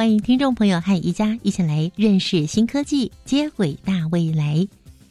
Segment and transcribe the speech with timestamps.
[0.00, 4.66] 欢迎听众朋友和宜家一起来认识新科技，接轨大未来。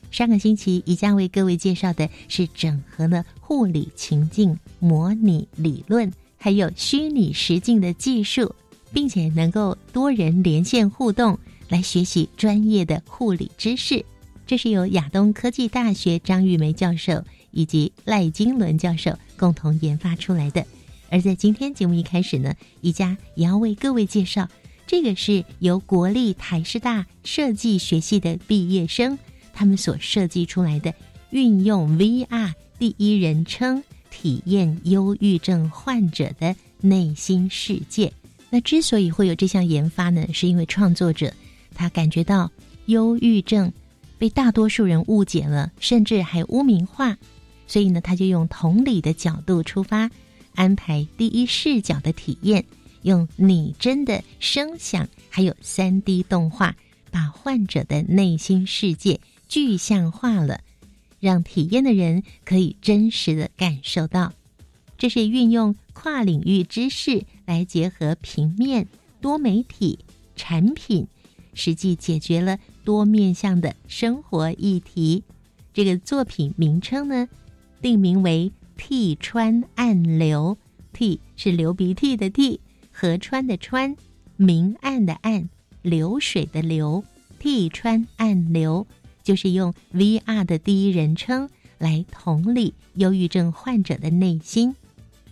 [0.09, 8.55] 上个星期，宜家为各位介绍的是整合了护理情境、模拟理论，还有虚拟实境的技术，
[8.91, 14.03] 并且能够多人连线互动，来学习专业的护理知识。
[14.47, 20.66] 这是由亚东科技大学张玉梅教授以及赖金伦教授共同研发出来的。
[21.11, 24.47] 而在今天节目一开始呢，宜家也要为各位介绍。
[24.90, 29.20] 这个是由国立台师大设计学系的毕业生
[29.54, 30.95] 他们所设计出来的，
[31.30, 38.12] 运用 VR 第一人称体验忧郁症患者的内心世界。
[38.50, 41.32] 那之所以会有这项研发呢，是因为创作者
[41.76, 42.50] 他感觉到
[42.88, 43.72] 忧郁症
[44.17, 47.16] 被大多数人误解了，甚至还污名化，
[47.67, 50.10] 所以呢，他就用同理的角度出发，
[50.56, 52.66] 安排第一视角的体验。
[53.02, 56.75] 用拟真的声响，还有三 D 动画，
[57.11, 60.61] 把患者的内心世界具象化了，
[61.20, 64.33] 让体验的人可以真实的感受到。
[64.97, 68.88] 这是运用跨领域知识来结合平面、
[69.22, 70.00] 多媒体、
[70.36, 71.08] 产品，
[71.53, 75.23] 实际解决了多面向的生活议题。
[75.73, 77.30] 这个作品名称呢，
[77.81, 80.58] 定名为“替川暗流”，
[80.92, 82.59] 替是流鼻涕的替。
[83.02, 83.95] 河川的川，
[84.36, 85.48] 明暗的暗，
[85.82, 87.02] 流水的流，
[87.39, 88.86] 替川暗流，
[89.23, 94.76] 就是用 VR 的第一人称来同理忧郁症患者的内心。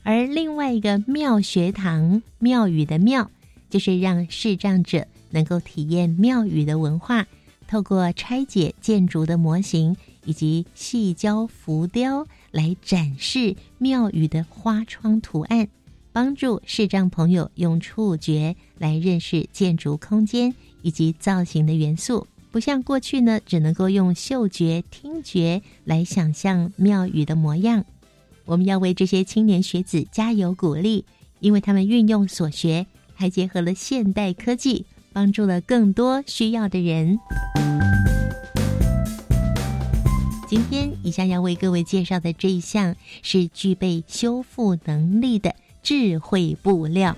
[0.04, 3.30] 而另外一个妙学堂庙宇的庙，
[3.70, 7.28] 就是让视障者能够体验庙宇的文化，
[7.68, 15.68] 透过拆解建筑的模型以及细胶浮雕来展示庙宇的花窗图案。
[16.18, 27.86] 帮助视障朋友用触觉来认识建筑空间以及造型的元素，不像过去呢，只能够用嗅觉、听觉来想象庙宇的模样。
[28.46, 31.06] 我们要为这些青年学子加油鼓励，
[31.40, 37.20] 因为他们运用所学，还结合了现代科技，帮助了更多需要的人。
[40.50, 45.54] 今天以下要为各位介绍的这一项是具备修复能力的。
[45.90, 47.16] 智慧布料，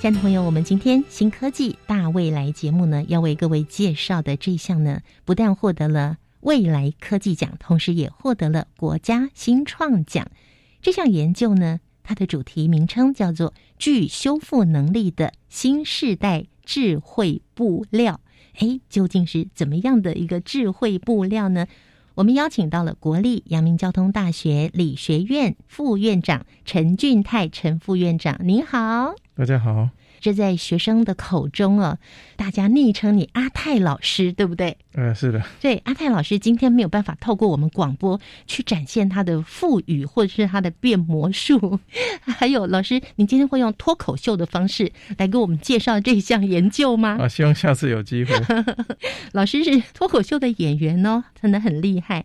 [0.00, 10.30] 亲爱的朋友，我们今天新科技大未来节目呢，要为各位介绍的这项呢，不但获得了未来科技奖，同时也获得了国家新创奖。
[10.80, 11.80] 这项研究呢。
[12.08, 18.22] 它的主题名称叫做“具修复能力的新世代智慧布料”。
[18.60, 21.66] 哎，究竟是怎么样的一个智慧布料呢？
[22.14, 29.90] 我们邀请到了国立阳明交通大学理学院副院长陈俊泰陈副院长，您好，大家好。
[30.20, 31.98] 这在学生的口中啊，
[32.36, 34.76] 大家昵称你阿泰老师，对不对？
[34.94, 35.42] 嗯，是的。
[35.60, 41.78] 对，阿泰老师今天没有办法透过我们广播去展现他的腹语或者是他的变魔术。
[42.24, 47.16] 还有，老师，您今天会用脱口秀的方式来给我们介绍这项研究吗？
[47.20, 48.34] 啊，希望下次有机会。
[49.32, 52.24] 老师是脱口秀的演员哦，真的很厉害。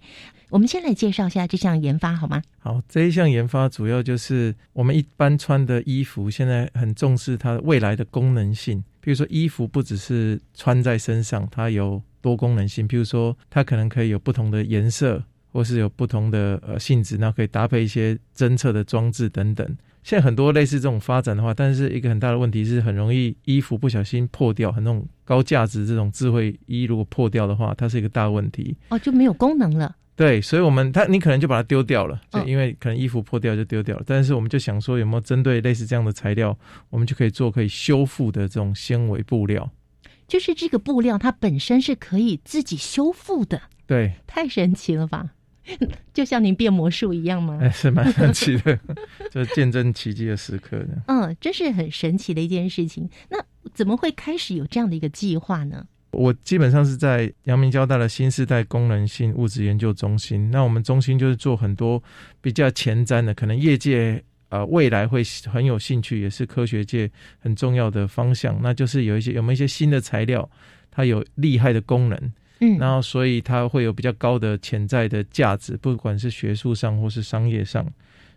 [0.53, 2.39] 我们先来介绍一下这项研发好吗？
[2.59, 8.83] 好，这一项研发主要就是我们一般穿的衣服，现在很重视它未来的功能性。
[9.01, 12.87] 比如说，衣服不只是穿在身上，它有多功能性。
[12.87, 19.67] 比如说，它可能可以有不同的颜色，或是有不同的呃性质，那可以搭配一些侦测的装置等等。
[20.03, 28.77] 现在很多类似这种发展的话，但是一个很大的问题是，很容易衣服不小心破掉，很那种高价值这种智慧衣如果破掉的话，它是一个大问题。
[28.89, 29.95] 哦，就没有功能了。
[30.15, 34.03] 对，所以，我们他你可能就把它丢掉了，就因为可能衣服破掉就丢掉了。
[34.05, 36.57] 但是，我们就想说，有没有针对类似这样的材料，
[36.89, 39.71] 我们就可以做可以修复的这种纤维布料？
[40.27, 43.61] 就是这个布料，它本身是可以自己修复的。
[43.85, 45.31] 对， 太神奇了吧？
[46.13, 47.57] 就像您变魔术一样吗？
[47.61, 48.77] 哎， 是蛮神奇的，
[49.31, 51.01] 就是见证奇迹的时刻呢。
[51.07, 53.09] 嗯，这是很神奇的一件事情。
[53.29, 53.37] 那
[53.73, 55.85] 怎么会开始有这样的一个计划呢？
[56.13, 60.49] 我基本上是在阳明交大的新时代功能性物质研究中心。
[60.51, 62.01] 那我们中心就是做很多
[62.39, 65.21] 比较前瞻的，可能业界呃未来会
[65.51, 68.57] 很有兴趣，也是科学界很重要的方向。
[68.61, 70.49] 那就是有一些有没有一些新的材料，
[70.89, 72.33] 它有厉害的功能。
[72.59, 77.85] 嗯，然后所以它会有比较高的潜在的价值，不管是学术上或是商业上，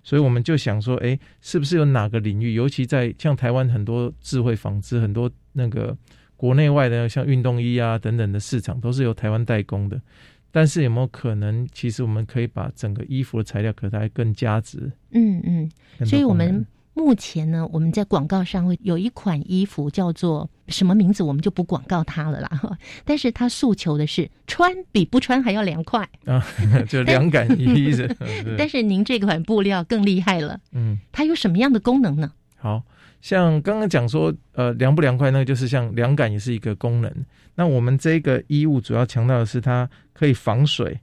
[0.02, 5.96] 所以我们就想说，哎，是不是有哪个领域，尤其在像台湾很多智慧纺织，很多那个
[6.36, 10.00] 国内外的像运动衣啊等等的市场，都是由台湾代工的，
[10.50, 14.92] 但是有没有可能，其实我们可以把整个衣服的材料可它更加值？
[15.10, 16.66] 嗯嗯，所以我们。
[16.98, 22.78] 目前呢，我们在广告上会有一款衣服叫做什么名字，我们就不广告它了啦。
[23.04, 26.42] 但是它诉求的是穿比不穿还要凉快啊，
[26.88, 28.08] 就凉感衣着。
[28.56, 32.32] 但是您这款布料更厉害了，嗯，它有什么样的功能呢？
[32.56, 32.82] 好
[33.20, 37.12] 像刚刚讲说，呃，凉不凉快，那个就是像凉感也是一个功能。
[37.54, 41.00] 那我们这个衣物主要强调的是它可以防水，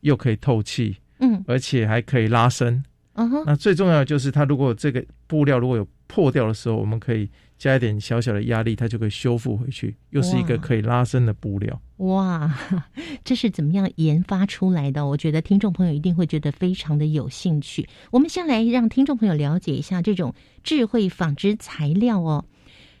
[0.00, 2.82] 又可以透气，嗯，而且还可以拉伸。
[3.14, 7.28] 嗯哼，那最重要的就是它如果这个布料如果有破掉的时候，我们可以
[7.62, 11.80] 加一点小小的压力，它就可以修复回去，又是一个可以拉伸的布料。
[11.98, 12.52] 哇，
[13.22, 15.06] 这是怎么样研发出来的？
[15.06, 17.88] 我觉得听众朋友一定会觉得非常的有兴趣。
[18.10, 22.44] 我们先来让听众朋友了解一下这种智慧纺织材料哦，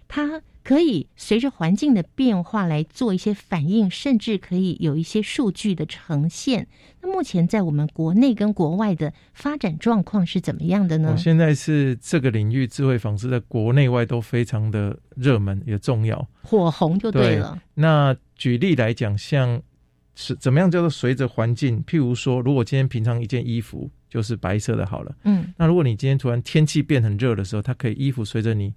[0.06, 0.42] 它。
[0.64, 6.68] 可以随着环境的变化来做一些反应，甚至可以有一些数据的呈现。
[7.00, 11.16] 那目前在我们国内跟国外的发展状况是怎么样的呢？
[11.16, 17.60] 现在是这个领域智慧纺织在国内外都非常的热门也重要，火红就对了。
[17.74, 19.60] 那举例来讲，像
[20.14, 21.82] 是怎么样叫做随着环境？
[21.84, 28.72] 譬如说，如果今天平常一件衣服就是白色的，好了，嗯，那如果你今天突然天气变很热的时候，它可以衣服随着你。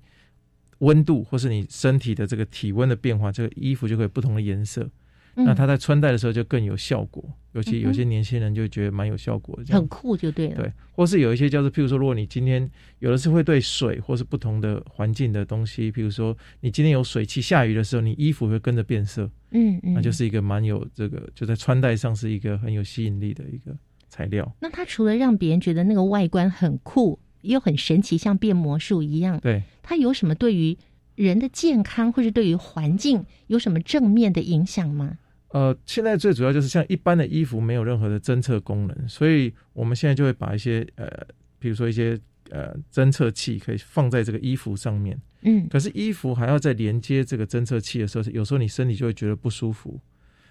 [0.80, 4.90] 温度或是你身体的这个体温的变化，这个衣服就会有不同的颜色。
[5.38, 10.56] 那它在穿戴的时候就更有效果，尤其有些年轻人就觉得蛮有效果的，很酷就对了。
[10.56, 19.30] 对，或是有一些叫做，譬如说，如果你今天有的是会对水或是不同的环境的东西，譬如说你今天有水汽下雨的时候，你衣服会跟着变色。
[19.52, 23.78] 嗯嗯，那就是一个蛮有这个就在穿戴上是一个很有吸引力的一个
[24.08, 24.50] 材料。
[24.62, 27.20] 那它除了让别人觉得那个外观很酷。
[27.46, 29.40] 又很神奇，像变魔术一样。
[29.40, 30.78] 对，它有什么对于
[31.16, 35.18] 人的健康，或是对于环境有什么正面的影响吗？
[35.50, 41.08] 呃，现在最主要就是像一般的衣服没有任何的侦测功能，所以我们现在就会把一些呃，
[41.58, 42.20] 比如说一些
[42.50, 45.18] 呃侦测器可以放在这个衣服上面。
[45.44, 49.98] 嗯，可是衣服还要在连接这个侦测器的时候，有时候你身体就会觉得不舒服，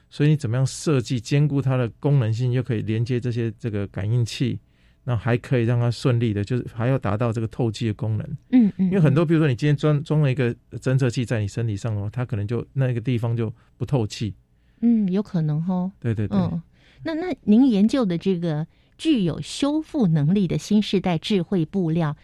[0.08, 4.58] 所以你怎么样设计兼顾它的功能性，又可以连接这些这个感应器？
[5.04, 8.26] 那还可以让它顺利的，就是还要达到这个透气的功能。
[8.50, 14.34] 嗯嗯，因为很多，比如说你今天装装了一个侦测器在你身体上哦，它可能就那个地方就不透气。
[14.80, 15.92] 嗯，有可能哦。
[16.00, 16.38] 对对对。
[16.38, 16.62] 嗯，
[17.02, 18.66] 那那您研究的这个
[18.96, 22.16] 具有修复能力的新时代智慧布料，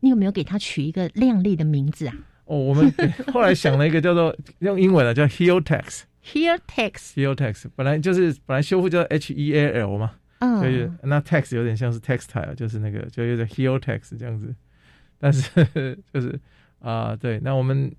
[0.00, 2.14] 你有没有给它取一个靓丽的名字啊？
[2.46, 2.92] 哦，我们
[3.32, 6.02] 后来想了一个叫做用英文的叫 Heal Tex。
[6.24, 7.14] Heal Tex。
[7.14, 10.12] Heal Tex 本来就是本来修复叫 H E A L 嘛。
[10.60, 14.54] 所以那 text 有点像是 textile，就是那个就有点 heel text 这样子，
[15.18, 15.50] 但是
[16.12, 16.38] 就是
[16.78, 17.94] 啊，对，那我们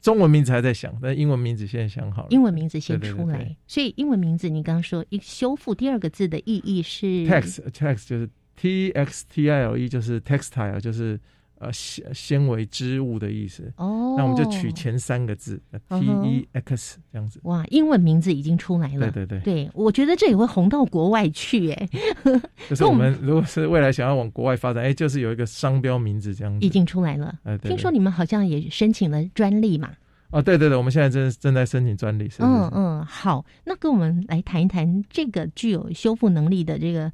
[0.00, 2.28] 中文名字还在想，但英文名字现在想好了。
[2.30, 11.18] 英文名字先出来，所以英文名字你刚刚说一修复第二个字的意义是 text text 就是 t x t i l e 就是 textile 就是。
[11.58, 17.40] 呃，纤纤维织物的意思哦，那我们就取前三个字 T E X 这样子。
[17.44, 19.10] 哇，英文名字已经出来了。
[19.10, 21.88] 对对对，对我觉得这也会红到国外去哎。
[22.68, 26.66] 就是我们如果是未来想要往国外发展，哎，就是有一个商标名字这样子。
[26.66, 27.34] 已经出来了。
[27.44, 29.90] 哎，听说你们好像也申请了专利嘛？
[30.30, 32.30] 哦，对对对，我们现在正正在申请专利。
[32.38, 37.10] 嗯嗯，好，那跟我们来谈一谈这个具有修复能力的这个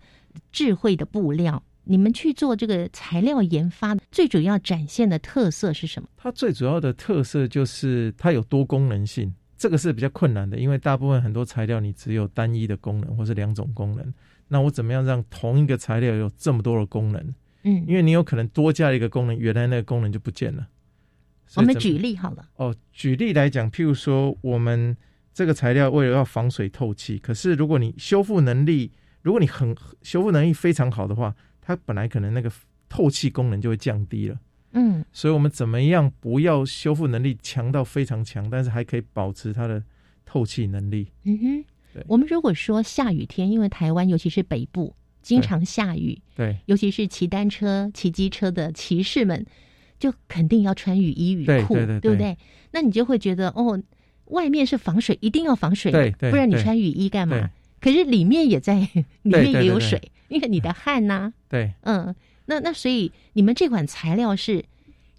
[0.50, 1.62] 智慧的布料。
[1.85, 6.09] 你们去做这个材料研发，最主要展现的特色是什么？
[6.17, 14.15] 它最主要的特色就是它有多功能性，这个是比较困难的，因为大部分很多材料你只有单一的功能或是两种功能。
[14.49, 17.35] 那我怎么样让同一个材料有这么多的功能？
[17.65, 20.69] 嗯，因为你有可能多加一个功能，原来那个功能就不见了。
[21.57, 22.49] 我们举例好了。
[22.57, 24.97] 哦，举例来讲，譬如说我们
[25.35, 31.35] 这个材料为了要防水透气，可是如果你修复能力，如果你很修复能力非常好的话。
[31.62, 32.52] 它本来可能那个
[32.88, 34.38] 透气功能就会降低了，
[34.73, 39.83] 嗯，所以我们怎么样不要修复能力强到非常强，但是还可以保持它的
[40.26, 41.07] 透气能力？
[41.25, 41.64] 嗯哼，
[41.95, 42.04] 对。
[42.09, 46.59] 我们如果说下雨天，因为台湾尤其是北部经常下雨，对。
[46.66, 49.47] 尤其是骑单车、骑机车的骑士们，
[49.99, 52.11] 就肯定要穿雨衣、雨裤，对对对对。
[52.11, 52.37] 不对？
[52.73, 53.81] 那你就会觉得哦，
[54.26, 57.50] 外面是防水，一定要防水，对对对不然你穿雨衣干嘛？
[57.81, 58.76] 可是里面也在，
[59.23, 62.15] 里面也有水，因为你的汗呐、对嗯，
[62.47, 64.65] 那那所以你们这款材料是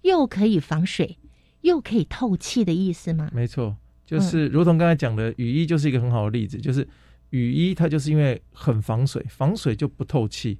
[0.02, 1.16] 又可以防水，
[1.62, 3.30] 又可以透气的意思吗？
[3.32, 6.86] 没错，嗯就是如同刚才讲的，雨衣就是一个很好的例子，就是
[7.30, 10.58] 雨衣它就是因为很防水，防水就不透气。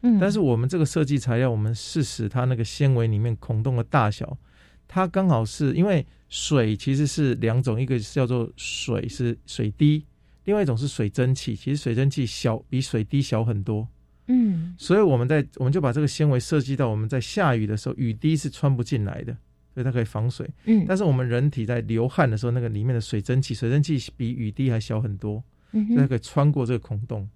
[0.00, 4.38] 嗯，但是我们这个设计材料，我们是使它那个纤维里面孔洞的大小，
[4.88, 10.04] 它刚好是因为水其实是两种，一个是叫做水是水滴，
[10.44, 11.54] 另外一种是水蒸气。
[11.54, 13.86] 其实水蒸气小比水滴小很多，
[14.28, 19.36] 嗯所以我们在我们就把这个纤维设计到我们在下雨的时候，雨滴是穿不进来的，
[19.74, 20.48] 所以它可以防水。
[20.64, 25.42] 嗯，但是我们人体在流汗的时候，那个里面的水蒸气，水蒸气比雨滴还小很多，
[25.72, 27.28] 嗯所以它可以穿过这个孔洞，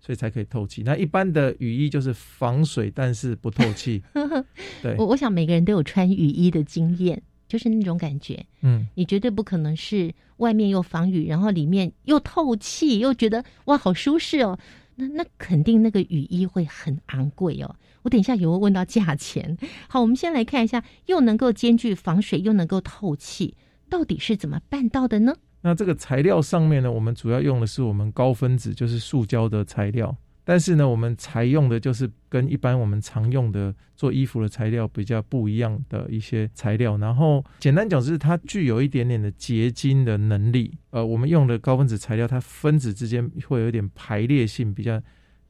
[0.00, 0.82] 所以才可以透气。
[0.84, 4.02] 那一般的雨衣就是防水，但是不透气。
[4.82, 8.44] 对我，我想每个人都有穿雨衣的经验，就是那种感觉。
[8.62, 14.58] 嗯，你绝对不可能是外面又防雨，然后里面又透气，又觉得哇好舒适哦。
[15.00, 17.74] 那那肯定那个雨衣会很昂贵哦。
[18.02, 19.56] 我等一下也会问到价钱。
[19.88, 23.56] 好，我们先来看一下，又能够兼具防水又能够透气，
[23.88, 25.34] 到底是怎么办到的呢？
[25.62, 30.16] 那这个材料上面呢，我们主要用的是我们高分子，就是塑胶的材料。
[30.44, 36.96] 但是呢，我们采用的就是跟一般我们常用的做衣服的材料比较不一样的一些材料。
[36.98, 40.76] 然后简单讲，就是它具有一点点的结晶的能力。
[40.90, 45.00] 呃，我们用的高分子材料，它分子之间会有一点排列性比较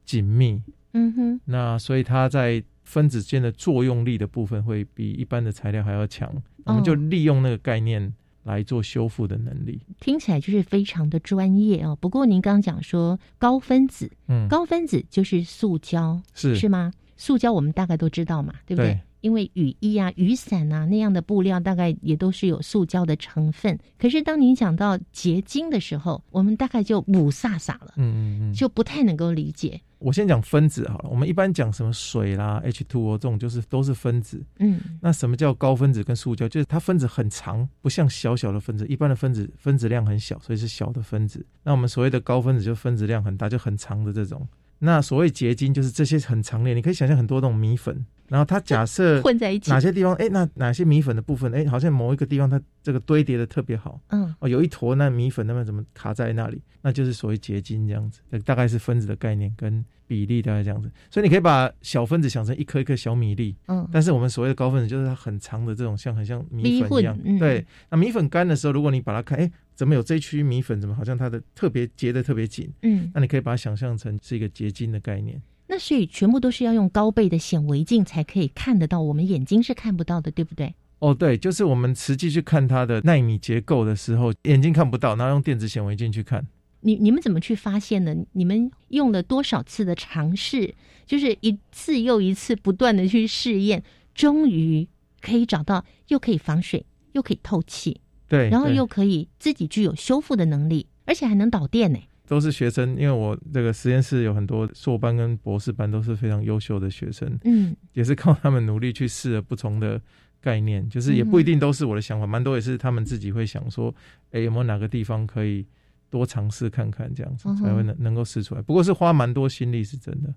[0.05, 0.63] 紧密。
[0.93, 6.31] 嗯哼，那所以它在分子间的作用力的部分会比一般的材料还要强。
[6.65, 9.81] 我们就利用那个概念来做修复的能力。
[10.01, 11.97] 听起来就是非常的专业哦。
[12.01, 16.93] 不过您刚刚讲说高分子，嗯，高分子就是塑胶，是是吗？
[17.17, 18.93] 塑胶我们大概都知道嘛，对不对？
[18.95, 23.79] 对因为雨衣啊、雨伞啊那样的布料，大概也都是有塑胶的成分。
[23.99, 29.81] 可是当您讲到结晶的时候，我们大概就五飒飒了，嗯嗯嗯，就不太能够理解。
[29.99, 31.11] 我先讲分子好了。
[31.11, 34.43] 我们一般讲什么水啦、H2O 这种，就是都是分子。
[34.59, 36.49] 嗯那什么叫高分子跟塑胶？
[36.49, 38.87] 就是它分子很长，不像小小的分子。
[38.87, 41.45] 一般的分子分子量很小，所以是小的分子。
[41.63, 44.49] 那我们所谓的高分子，就分子量很大，就很长的这种。
[44.79, 46.75] 那所谓结晶，就是这些很长链。
[46.75, 54.01] 你可以想象很多那种米粉，然后它假设混在一起哪，些地方，哎，那哪些米粉的部分，哎，好像某一个地方它这个堆叠的特别好。
[54.11, 56.63] 嗯哦，有一坨那米粉，那么怎么卡在那里？
[56.81, 60.91] 那就是所谓结晶这样子，大概是分子的概念跟比例大概这样子。
[61.11, 67.19] 所以你可以把小分子想成一颗一颗小米粒，嗯，但是我们所谓的高分子就是它很长的这种，像很像米米粉一样。
[67.39, 70.81] 对，那米粉干的时候，如果你把它看，哎，怎么有这一区米粉？
[70.81, 72.73] 怎么好像它的特别结的特别紧？
[72.83, 75.41] 嗯，那你可以把它想象成是一个结晶的概念。
[75.73, 80.75] 那所以全部都是要用高倍的显微镜才可以看得到，我们眼睛是看不到的，对不对？
[80.99, 86.45] 哦，对，就是我们实际去看它的纳米结构的时候，眼睛看不到，然后用电子显微镜去看。
[86.81, 88.13] 你你们怎么去发现呢？
[88.33, 90.75] 你们用了多少次的尝试，
[91.07, 94.89] 就是一次又一次不断的去试验，终于
[95.21, 102.01] 可以找到又可以防水又可以透气，对，对然后又可以自己具有修复的能力，而且还能导电呢。
[102.31, 110.01] 都是学生，因为我这个实验室有很多硕班跟博士班都是非常优秀的学生，嗯也是靠他们努力去试了不同的
[110.41, 113.93] 概念，就是也不一定都是我的想法，蛮多也是他们自己会想说，
[114.31, 115.67] 哎，有没有哪个地方可以
[116.09, 118.63] 多尝试看看，这样子才会能能够试出来。
[118.63, 120.33] 不过是花蛮多心力，是真的。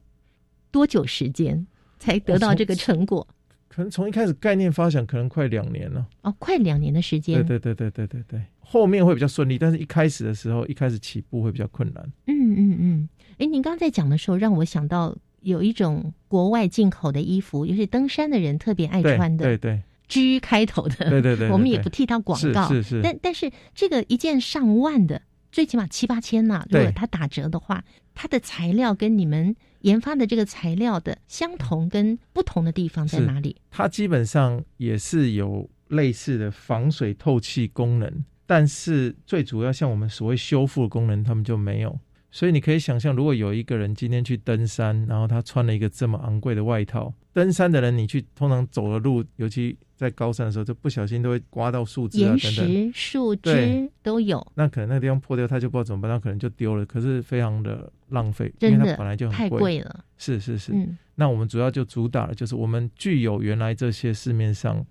[0.71, 1.67] 多久时间
[1.99, 3.27] 才得到这个成果？
[3.73, 6.05] 可能从一开始概念发想，可能快两年了。
[6.21, 7.43] 哦，快两年的时间。
[7.43, 12.03] 对对对对对对对，后面会比较顺利，但是一开始的时候，一开始起步会比较困难。
[12.27, 13.09] 嗯嗯嗯。
[13.39, 21.09] 哎，您刚才讲的时候，让我想到有一种国外进口的衣服，就是登山的人特别爱穿的对对 G 开头的。
[21.09, 25.19] 对对对，我们也不替他广告，是是是，但但是这个一件上万的，
[25.51, 33.55] 最起码七八千呐、如对果它打折的话，它的材料跟你们研发的这个材料的相同跟不同的地方在哪里？
[33.71, 41.99] 它基本上也是有类似的防水透气功能，但是最主要像我们所谓修复的功能，他们就没有。
[42.35, 52.67] 所以你可以想象，如果有一个人今天去登山，然后他穿了一个这么昂贵的外套，登山的人你去通常走的路，尤其在高山的时候，就不小心都会刮到树枝啊岩等等。
[52.67, 56.83] 石、树枝都有，那可能那个地方破掉，他就不知道怎么办，那可能就丢了。
[56.87, 59.59] 可是非常的浪费，因为它本来就很贵。
[59.59, 60.03] 贵了。
[60.17, 64.83] 是是是，嗯那我们主要就主打的就是我们具有原来这些市面上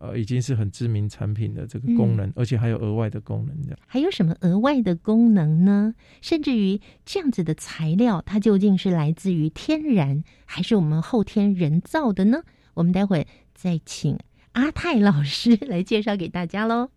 [0.00, 3.78] 呃已经是很知名产品的这个功能，而且还有额外的功能这样。
[3.86, 5.94] 还有什么额外的功能呢？
[6.20, 12.42] 甚至于这样子的材料，它究竟是来自于天然，还是我们后天人造的呢？
[12.74, 14.18] 我们待会再请
[14.52, 16.90] 阿泰老师 来介绍给大家喽。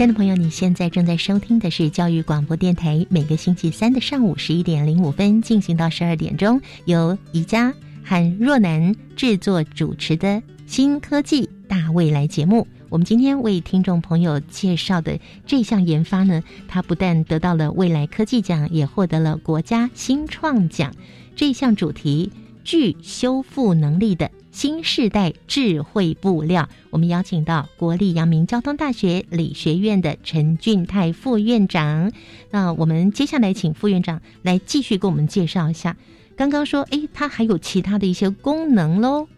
[0.00, 10.28] 亲爱的朋友，你现在正在收听的是教育广播电台，每个星期三的上午十一点零五分进行到十二点钟，由宜家和若楠制作主持的
[10.66, 12.66] 《新科技大未来》节目。
[12.88, 20.94] 我们今天为听众朋友介绍的这项研发呢，它不但得到了未来科技奖，也获得了国家新创奖。
[21.36, 22.32] 这项主题
[22.64, 24.30] 具修复能力的。
[24.52, 32.10] 新时代智慧布料，我们邀请到国立阳明交通大学理学院的陈俊泰副院长。
[32.50, 35.96] 那我们接下来请副院长来继续给我们介绍一下。
[36.36, 39.28] 刚刚说，哎，它还有其他的一些功能喽。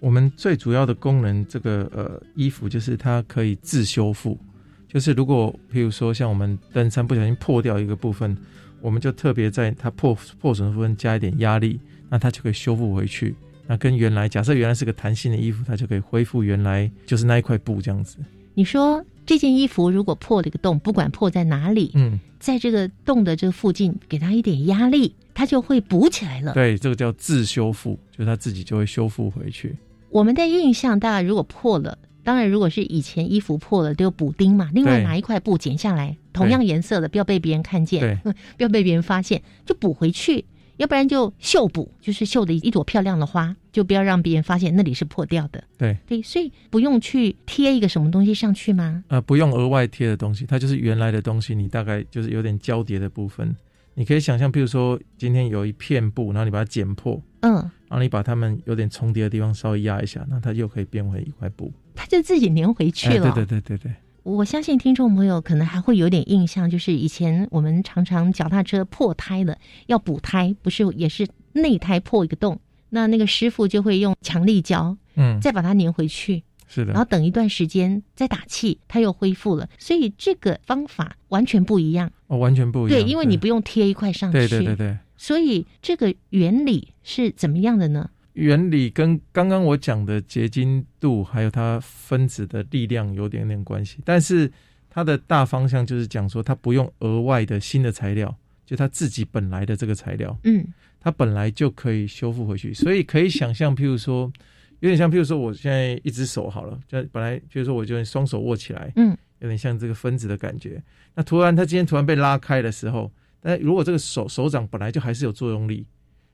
[0.00, 4.38] 我们最主要的功能，这个呃衣服就是它可以自修复。
[4.86, 8.36] 就是如果譬如说像我们登山不小心破掉一个部分，
[8.80, 13.34] 我们就特别在它破破损的部分加一点压力，那它就可以修复回去。
[13.70, 18.16] 那跟原来假设原来是个弹性的衣服，它就可以恢复原来就是那一块布这样子。
[18.54, 26.52] 你说这件衣服如果破了一个洞，不管破在哪里，嗯，在这个洞的这个附近给它一点压力，它就会补起来了。
[26.52, 29.76] 对，这个叫自修复，就是它自己就会修复回去。
[30.10, 40.44] 我们的印象大概如果破了，当然如果是以前衣服破了都有补丁嘛，另外拿一块布剪下来，同样颜色的，不要被别人看见，对， 不要被别人发现，就补回去。
[40.80, 45.62] 要不然就绣补，就是绣的一朵漂亮的花，就不要让别人发现那里是破掉的。
[45.76, 49.04] 对对，所以不用去贴一个什么东西上去吗？
[49.08, 51.54] 呃，不用额外贴的东西，它就是原来的东西。
[51.54, 53.54] 你大概就是有点交叠的部分，
[53.92, 63.30] 你可以想象，比如说今天有一片布，然后你把它剪破，嗯，然后你把它们有点重叠的地方稍微压一下，那它又可以变回一块布，它就自己粘回去了。
[63.30, 63.92] 对对对对对。
[64.22, 69.56] 我相信听众朋友可能还会有点印象，就是以前我们常常脚踏车破胎了，
[69.86, 79.68] 要补胎，不是也是内胎破一个洞，那那个师傅就会用强力胶，嗯，再把它粘回去，是的，然后等一段时间再打气，它又恢复了。
[79.78, 88.10] 所以这个方法完全不一样，哦，完全不一样，对，因为你不用贴一块上去，对对对对，所以这个原理是怎么样的呢？
[88.34, 94.50] 原理跟刚刚我讲的结晶度还有它分子的力量有点点关系，但是
[94.88, 100.66] 它的大方向就是讲说，它不用额外的新的材料，就它自己本来的这个材料，嗯，
[101.00, 104.32] 它本来就可以修复回去，所以可以想象，譬如说，
[104.80, 110.82] 有点像，譬如说，我现在一只手好了，就本来譬如说，我就双手握起来，嗯，有点像这个分子的感觉。
[111.14, 115.86] 那突然它今天突然被拉开的时候，但如果这个手手掌本来就还是有作用力，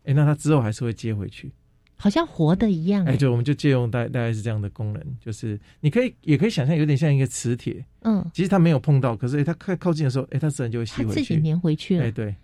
[0.05, 1.51] 哎，那它之后还是会接回去。
[1.97, 12.35] 好像活的一样，哎，就我们就借用大大概是这样的功能，就是你可以也可以想象有点像一个磁铁，嗯，其实它没有碰到，可是它快靠近的时候，哎，它自然就会吸回去，自己粘回去了，哎，对。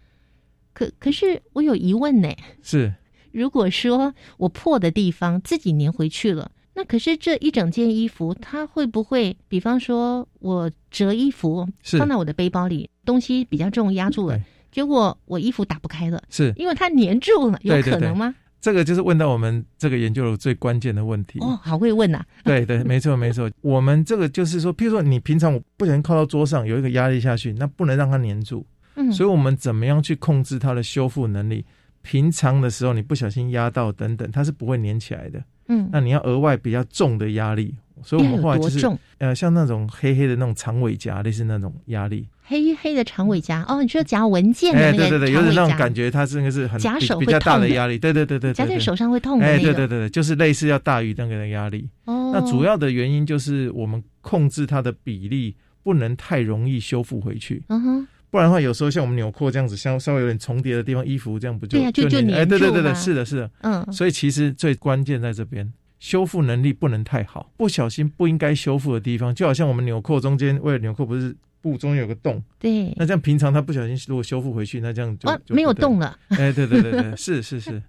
[0.74, 2.94] 可可是我有疑问呢，是，
[3.30, 16.54] 如果说我破的地方自己粘回去了，那可是这一整件衣服它会不会，比方说我折衣服放在我的背包里，东西比较重压住了，结果我衣服打不开了，是。
[16.56, 18.34] 因为它粘住了，有可能吗？
[18.62, 22.24] 这个就是问到我们这个研究的最关键的问题哦，好会问呐！
[22.44, 23.50] 对对，没错没错。
[23.60, 28.64] 我们这个就是说，譬如说你平常我不小心靠到桌上，有一个压力下去，那不能让它粘住。
[28.94, 31.64] 嗯，所以我们怎么样去控制它的修复能力？
[32.02, 35.42] 平常的时候你不小心压到等等，它是不会粘起来的。
[35.66, 38.86] 嗯，那你要额外比较重的压力，所以我们后来就是？
[39.18, 42.28] 呃，像那种黑黑的那种长尾夹，类似那种压力。
[42.52, 43.64] 黑黑的长尾夹。
[43.66, 47.68] 哦，你说夹文件的哎，那个对对对，有点那种感觉，它是那个是很夹手会比比较大痛的。
[47.68, 47.98] 的压力。
[47.98, 49.72] 对对对对，夹在手上会痛的哎，那个。
[49.72, 51.88] 对对对对，就是类似要大于那个的压力。
[52.04, 63.50] 哦，那主要的原因就是我们控制它的比例不能太容易修复回去，嗯哼，不然的话，有时候像我们纽扣这样子，像稍微有点重叠的地方，衣服这样不就对啊就就粘哎，对对对对，是的，是的。
[63.62, 76.18] 嗯，所以其实最关键在这边，修复能力不能太好，不小心不应该修复的地方，就好像我们纽扣中间，为了纽扣不是布中间有个洞，对，那这样平常它不小心如果修复回去，那这样就哦，没有就不对动了。
[76.28, 77.82] 哎，对对对对， 是是是，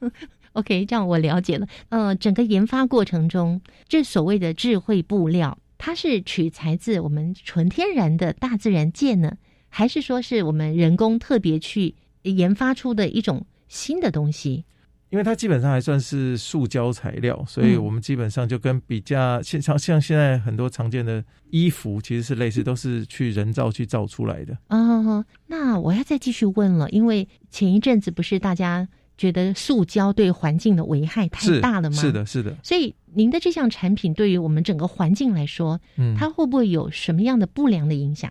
[0.54, 1.66] OK，这样我了解了。
[1.90, 9.36] 呃，整个研发过程中，这所谓的智慧布料，它是取材自我们纯天然的大自然界呢，
[9.68, 14.64] 还是说是我们人工特别去研发出的一种新的东西？
[15.10, 24.56] 因为它基本上还算是塑胶材料，所以嗯我们基本上就跟比较现像像现在很多常见的衣服其实是类似，都是去人造去造出来的。
[24.68, 31.96] 哦，那我要再继续问了，因为前一阵子不是大家觉得塑胶对环境的危害太大了吗？
[31.96, 32.12] 是。
[32.12, 38.30] 的，是的，所以您的这项产品对于我们整个环境来说，嗯，它会不会有什么样的不良的影响？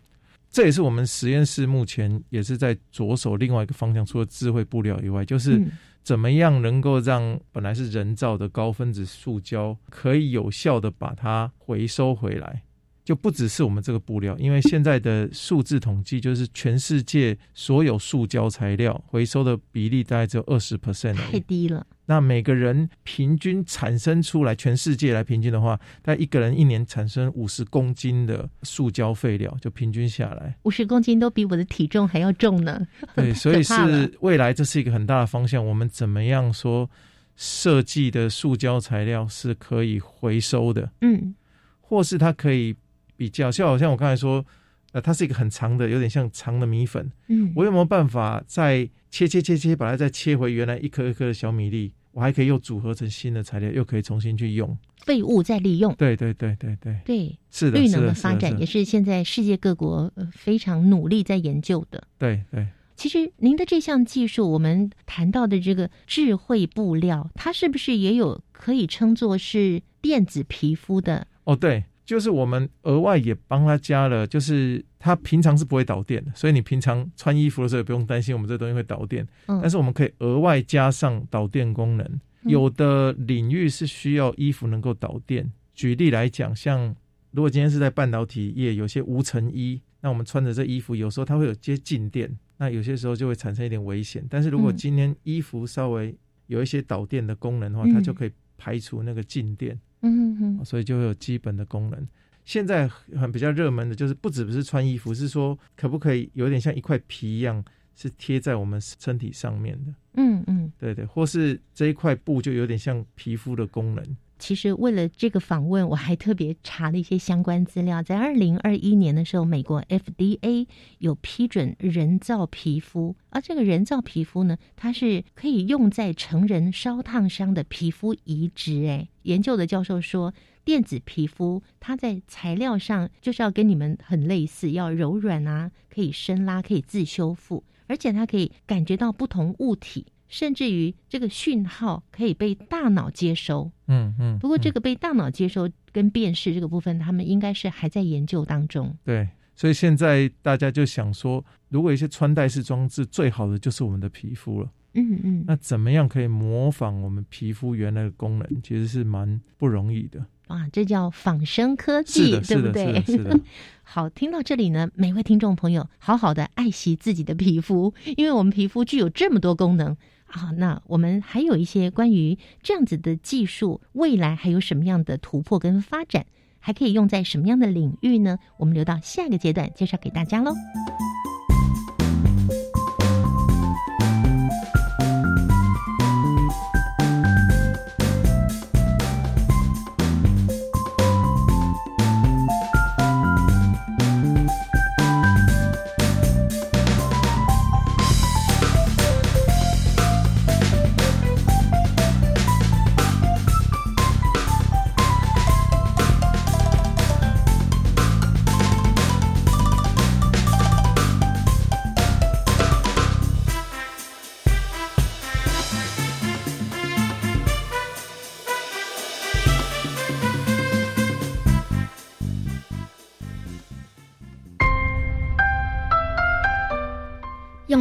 [0.50, 5.72] 这也是我们实验室目前也是在着手另外一个方向，除了智慧布料以外，就是嗯
[6.08, 12.64] 怎么样能够让本来是人造的高分子塑胶，可以有效的把它回收回来。
[13.08, 21.40] 就不只是我们这个布料，因为现在的数字统计就是全世界所有塑胶材料回收的比例大概只有二十 percent 太。
[21.40, 21.88] 低了。
[22.06, 30.58] 那每个人平均产生出来，全世界来平均的话，大概一个人一年产生五十公斤的塑胶废料，就平均下来。
[30.64, 32.86] 五十公斤都比我的体重还要重呢。
[33.16, 35.66] 对，所以是未来这是一个很大的方向。
[35.66, 36.90] 我们怎么样说
[37.38, 41.34] 设计的塑胶材料是可以回收的，嗯
[41.80, 42.76] 或是它可以
[43.18, 44.46] 比较，就好像我刚才说，
[44.94, 47.12] 呃，它是一个很长的，有点像长的米粉。
[47.28, 51.92] 嗯，我有没有办法再切切切切，把它再切回原来一颗一颗的小米粒？
[52.14, 54.76] 我还可以又组合成新的材料，又可以重新去用。
[55.06, 62.08] 废物再利用，对对对对对，对是的，绿，能的发展也是现在世界各国呃非常努力在研究的。
[62.18, 62.68] 对对。
[62.96, 71.28] 其实您的这项技术，我们谈到的这个智慧布料，它是不是也有可以称作是电子皮肤的？
[71.44, 79.28] 哦，对，就是我们额外也帮他加了，就是他平常是不会导电的，所以你平常穿衣服的时候也不用担心我们这东西会导电。
[79.48, 82.06] 嗯，但是我们可以额外加上导电功能。
[82.08, 86.96] 嗯有的领域是需要衣服能够导电，举例来讲，像
[87.32, 94.26] 如果今天是在半导体业，有些无尘衣，那我们穿着这衣服，有时候它会有接静电，那有些时候就会产生一点危险。
[94.30, 96.16] 但是如果嗯今天衣服稍微
[96.46, 99.78] 有一些导电的功能的话，嗯它就可以排除那个静电。
[100.02, 102.08] 嗯哼所以就会有基本的功能。
[102.46, 107.64] 现在很比较热门的就是不只是穿衣服，是说可不可以有点像一块皮一样，
[107.96, 110.72] 是贴在我们身体上面的，嗯嗯。
[110.80, 114.18] 对对，或是这一块布就有点像皮肤的功能。
[114.40, 118.04] 其实为了这个访问，我还特别查了一些相关资料。
[118.04, 120.68] 在二零二一年的时候，美国 FDA
[121.00, 128.86] 有批准人造皮肤，而这个人造皮肤呢，它是可以用在成人烧烫伤的皮肤移植。
[128.86, 140.08] 哎，研究的教授说，电子皮肤它在材料上就是要跟你们很类似，要柔软啊，可以伸拉，可以自修复，而且它可以感觉到不同物体。
[140.30, 144.38] 甚至于这个讯号可以被大脑接收，嗯嗯。
[144.40, 148.94] 不过这嗯个被大脑接收跟辨识这个部分，他们应该是还在研究当中。
[149.06, 154.70] 对，所以现在大家就想说，如果一些穿戴式装置，最好的就是我们的皮肤了。
[154.94, 160.26] 嗯嗯，那怎么样可以模仿我们皮肤原来的功能，其实是蛮不容易的。
[160.48, 163.02] 哇，这叫仿生科技，对不对？
[163.02, 163.40] 是的，是的。
[163.84, 169.96] 好，听到这里呢，每位听众朋友，好好的爱惜自己的皮肤，因为我们皮肤具有这么多功能
[170.28, 170.52] 啊。
[170.58, 176.26] 那我们还有一些关于这样子的技术，未来还有什么样的突破跟发展，
[176.60, 178.40] 还可以用在什么样的领域呢？
[178.58, 180.54] 我们留到下一个阶段介绍给大家喽。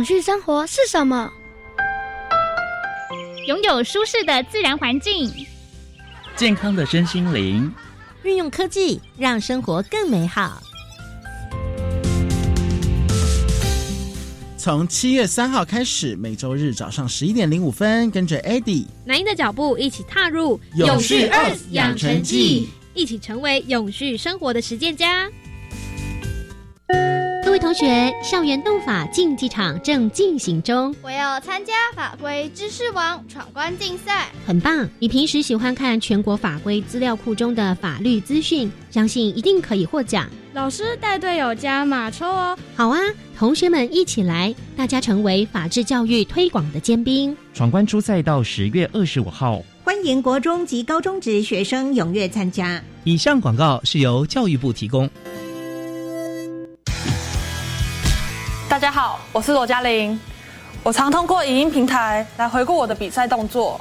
[0.06, 1.28] 续生活是什么？
[3.48, 5.28] 拥有舒适的自然环境，
[6.36, 7.74] 健康的身心灵，
[8.22, 10.62] 运用科技让生活更美好。
[14.56, 25.28] 从七月三号开始，每周日早上十一点零五分，跟着 Eddie 南英的脚步，一起踏入永续 Earth 养成记，一起成为永续生活的实践家。
[27.66, 30.94] 同学，校园斗法竞技场正进行中。
[31.02, 34.88] 我要参加法规知识网闯关竞赛，很棒！
[35.00, 40.30] 你平时喜欢看全国法规资料库中的法律资讯，相信一定可以获奖。
[40.52, 42.56] 老师带队友加马抽哦！
[42.76, 43.00] 好啊，
[43.36, 47.36] 同学们一起来，大家成为法治教育推广的尖兵。
[47.52, 52.80] 闯关初赛到十月二十五号，欢迎国中及高中职学生踊跃参加。
[53.02, 55.10] 以上广告是由教育部提供。
[59.36, 60.18] 我是罗嘉玲。
[60.82, 63.78] 我常通过影音平台来回顾我的比赛动作，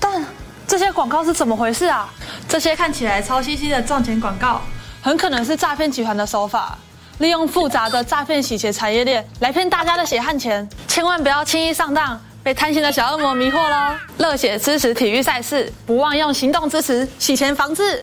[0.00, 0.26] 但
[0.66, 2.12] 这些广告是怎么回事啊？
[2.48, 4.60] 这些看起来超兮兮的赚钱广告，
[5.00, 6.76] 很可能是诈骗集团的手法，
[7.18, 10.68] 利用复杂的诈骗洗钱产业链来骗大家的血汗钱。
[10.88, 13.94] 千万不要轻易上当，被贪心的小恶魔迷惑喽！
[14.18, 18.02] 热血支持体育赛事，不忘用行动支持洗钱防治。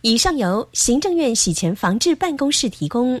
[0.00, 3.20] 以上由行政院洗钱防治办公室提供。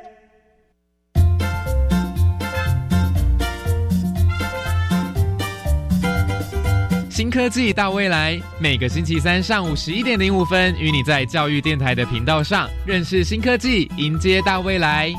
[7.11, 15.11] 新科技大未来，每个星期三上午十一点零五分，与你在教育电台的频道上认识新科技，迎接大未来。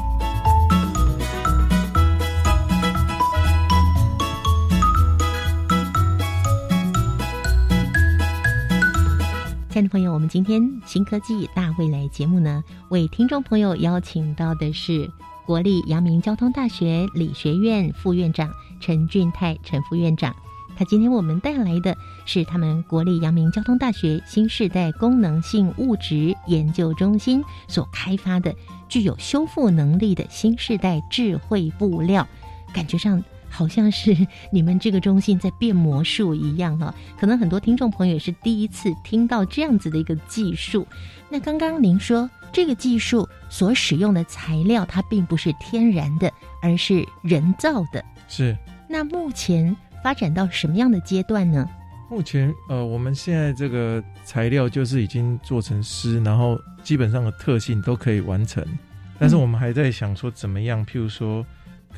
[9.69, 15.07] 亲爱的朋友，我们今天新科技大未来节目呢，为听众朋友邀请到的是
[15.45, 18.51] 国立阳明交通大学理学院副院长
[18.81, 20.35] 陈俊泰陈副院长。
[20.77, 28.55] 他今天为我们带来的是他们国立阳明交通大学新时代功能性物质研究中心所开发的
[28.89, 32.27] 具有修复能力的新时代智慧布料，
[32.73, 36.95] 感觉上好像是你们这个中心在变魔术一样啊！
[37.21, 40.87] 可能很多听众朋友也是第一次听到这样子的一个技术。
[41.29, 46.33] 那刚刚您说这个技术所使用的材料，它并不是天然的，
[46.63, 48.05] 而是人造的。
[48.27, 48.57] 是。
[48.89, 49.77] 那目前。
[50.03, 51.69] 发展到什么样的阶段呢？
[52.11, 58.63] 目前，呃，我们现在这个材料就是已经做成丝，然后基本上的特性都可以完成，
[59.19, 61.47] 但是我们还在想说怎么样，譬如说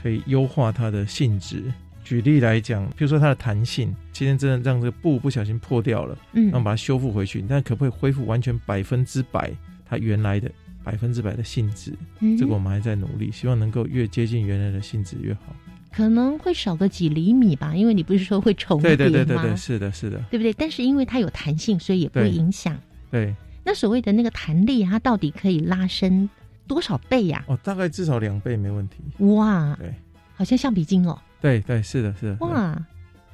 [0.01, 1.65] 可以优化它的性质。
[2.05, 9.51] 举例来讲，譬如说它的弹性，今天真的让这个布不小心破掉了，嗯，然后把它修复回去，但可不可以恢复完全百分之百
[9.87, 10.49] 它原来的
[10.85, 11.93] 百分之百的性质？
[12.39, 15.57] 这个我们还在努力，希望能够越接近原来的性质越好。
[15.95, 18.97] 可能会少个几厘米吧，因为你不是说会重叠吗？
[18.97, 20.53] 对对对对对，是的，是的，对不对？
[20.55, 22.77] 但是因为它有弹性，所以也不影响。
[23.11, 23.33] 对。
[23.63, 26.29] 那所谓的那个弹力，它到底可以拉伸
[26.67, 27.45] 多少倍呀？
[27.47, 28.97] 哦，大概至少两倍没问题。
[29.25, 29.95] 哇，对，
[30.35, 31.17] 好像橡皮筋哦。
[31.41, 32.47] 对对，是的，是的。
[32.47, 32.77] 哇，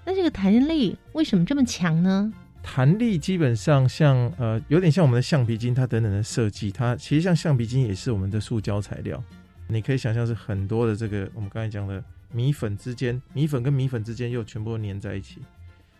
[0.04, 2.32] 那这个弹力为什么这么强呢？
[2.62, 9.20] 弹力基本上像呃，有点像我们的橡皮筋，它等等的设计，它其实像橡皮筋也是我们的塑胶材料。
[9.66, 12.04] 你可以想象是很多的这个我们刚才讲的。
[12.32, 15.40] 米粉之间，米粉跟米粉之间又全部粘在一起，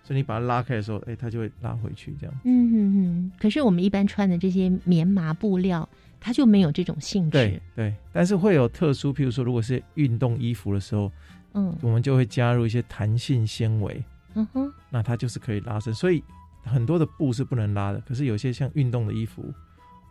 [0.02, 2.34] 所以你把它拉开的时候，哎，它就会拉回去这样。
[2.44, 3.32] 嗯哼哼。
[3.38, 5.88] 可是我们一般穿的这些棉麻布料，
[6.18, 7.30] 它就没有这种性质。
[7.30, 11.10] 对对，但是会有特殊，譬如说，如果是运动衣服的时候，
[11.54, 14.02] 嗯，我们就会加入一些弹性纤维。
[14.34, 15.92] 嗯哼，那它就是可以拉伸。
[15.92, 16.22] 所以
[16.62, 19.44] 很多的布是不能拉的，可是有些像运动的衣服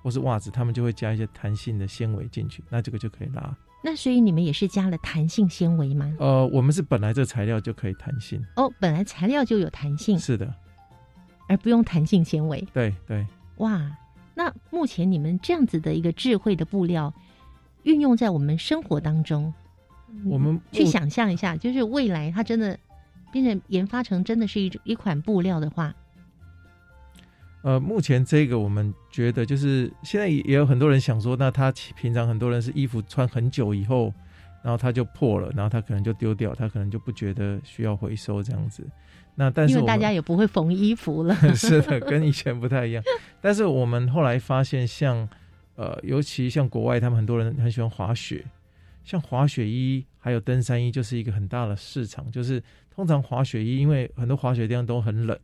[0.02, 3.56] 或是袜子，他们就会加一些弹性的纤维进去，那这个就可以拉。
[3.82, 6.14] 那所以你们也是加了弹性纤维吗？
[6.20, 10.54] 呃，我们是本来这材料就可以弹性哦，本来材料就有弹性，是的，
[11.48, 12.68] 而不用弹性纤维。
[12.74, 13.26] 对对，
[13.58, 13.90] 哇，
[14.36, 17.14] 那目前你们这样子的一个智慧的布料
[17.84, 19.54] 运用在我们生活当中，
[20.26, 22.78] 我们去想象一下，就是未来它真的
[23.32, 25.96] 变成研发成真的是一一款布料的话。
[27.62, 34.14] 呃，目前这个我们觉得就是现在也有很多人想说，那他平常很多人是衣服穿很久以后
[34.62, 38.86] 然后它就破了，然后他可能就丢掉，他可能就不觉得需要回收这样子。
[39.36, 43.02] 那但是因为大家也不会缝衣服了， 是的，跟以前不太一样。
[43.40, 45.28] 但是我们后来发现，像
[45.76, 48.44] 呃，尤其像国外，他们很多人很喜欢滑雪，
[49.06, 52.30] 像滑雪衣还有登山衣，就是一个很大的市场。
[52.30, 52.62] 就是
[52.94, 55.40] 通常滑雪衣，因为很多滑雪地方都很冷，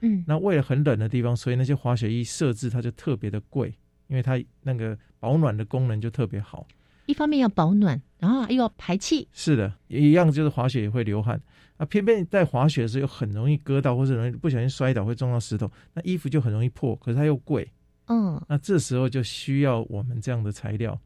[0.00, 3.74] 嗯，那为了很冷的地方，所以那些滑雪衣设置它就特别的贵，
[4.08, 6.66] 因为它那个保暖的功能就特别好。
[7.06, 9.28] 一方面要保暖，然后又要排气。
[9.32, 11.40] 是的，一样就是滑雪也会流汗。
[11.78, 16.96] 那，偏偏在滑雪的时候又很容易割到，或者容易不小心摔倒，会撞到石头，那衣服就很容易破。
[16.96, 17.70] 可是它又贵，
[18.06, 20.98] 嗯，那这时候就需要我们这样的材料，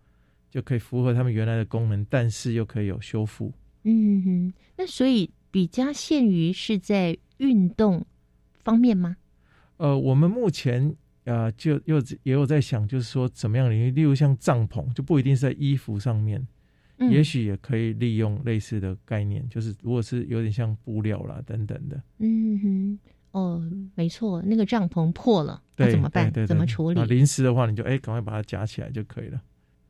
[0.49, 3.53] 就可以符合他们原来的功能，但是又可以有修复。
[3.83, 8.07] 嗯哼，那所以比较限于是在运动
[8.65, 9.17] 方面吗？
[9.77, 10.95] 呃，我们目前
[11.25, 16.47] 啊，就又也有在想，就是说怎么样领域，例如像帐篷，就不一定是在衣服上面。
[17.09, 21.99] 也许也可以利用类似的概念，就是如果是有点像布料啦等等的。
[22.19, 22.99] 嗯哼，
[23.31, 26.31] 哦，没错，那个帐篷破了，那怎么办？
[26.47, 27.03] 怎么处理？
[27.05, 29.41] 临时的话，你就哎，赶快把它夹起来就可以了。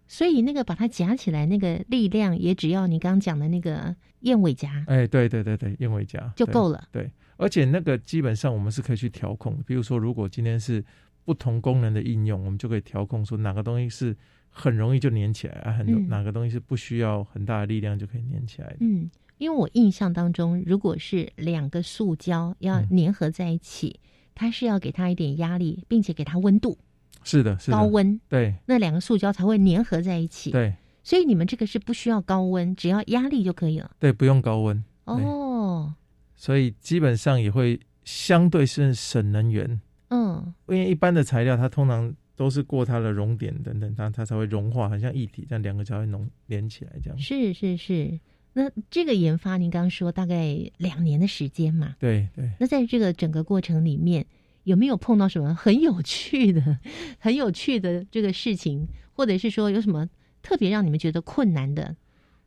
[0.07, 4.85] 所以那个把它夹起来，那个力量也只要你刚刚讲的那个燕尾夹。
[4.87, 6.81] 哎，对对对对，燕尾夹就够了。
[6.93, 10.85] 对，而且那个基本上我们是可以去调控，比如说如果今天是
[11.25, 14.17] 不同功能的应用，我们就可以调控说哪个东西是。
[14.53, 15.71] 很容易就粘起来啊！
[15.71, 18.79] 很多哪个东西是不需要很大的力量就可以粘起来的？
[18.81, 24.01] 嗯，因为我印象当中，如果是两个塑胶要粘合在一起，
[24.35, 26.77] 它是要给它一点压力，并且给它温度。
[27.23, 28.21] 是的，是高温。
[28.29, 30.51] 对，那两个塑胶才会粘合在一起。
[30.51, 30.75] 对，
[31.05, 33.89] 所以你们这个是不需要高温，只要压力就可以了。
[34.01, 34.83] 对，不用高温。
[35.05, 35.95] 哦，
[36.41, 39.81] 所以基本上也会相对是省能源。
[40.09, 42.17] 嗯，因为一般的材料它通常。
[42.41, 47.19] 都是过它的熔点等等，它它才会融化，很像一体，这样两个才会浓连起来，这样。
[47.19, 48.19] 是是是，
[48.55, 51.97] 那这个研发，您刚刚说大概两年的时间嘛？
[51.99, 52.51] 对对。
[52.59, 54.25] 那在这个整个过程里面，
[54.65, 56.79] 有没有碰到什么很有趣的、
[57.21, 60.09] 很有趣的这个事情，或者是说有什么
[60.41, 61.95] 特别让你们觉得困难的，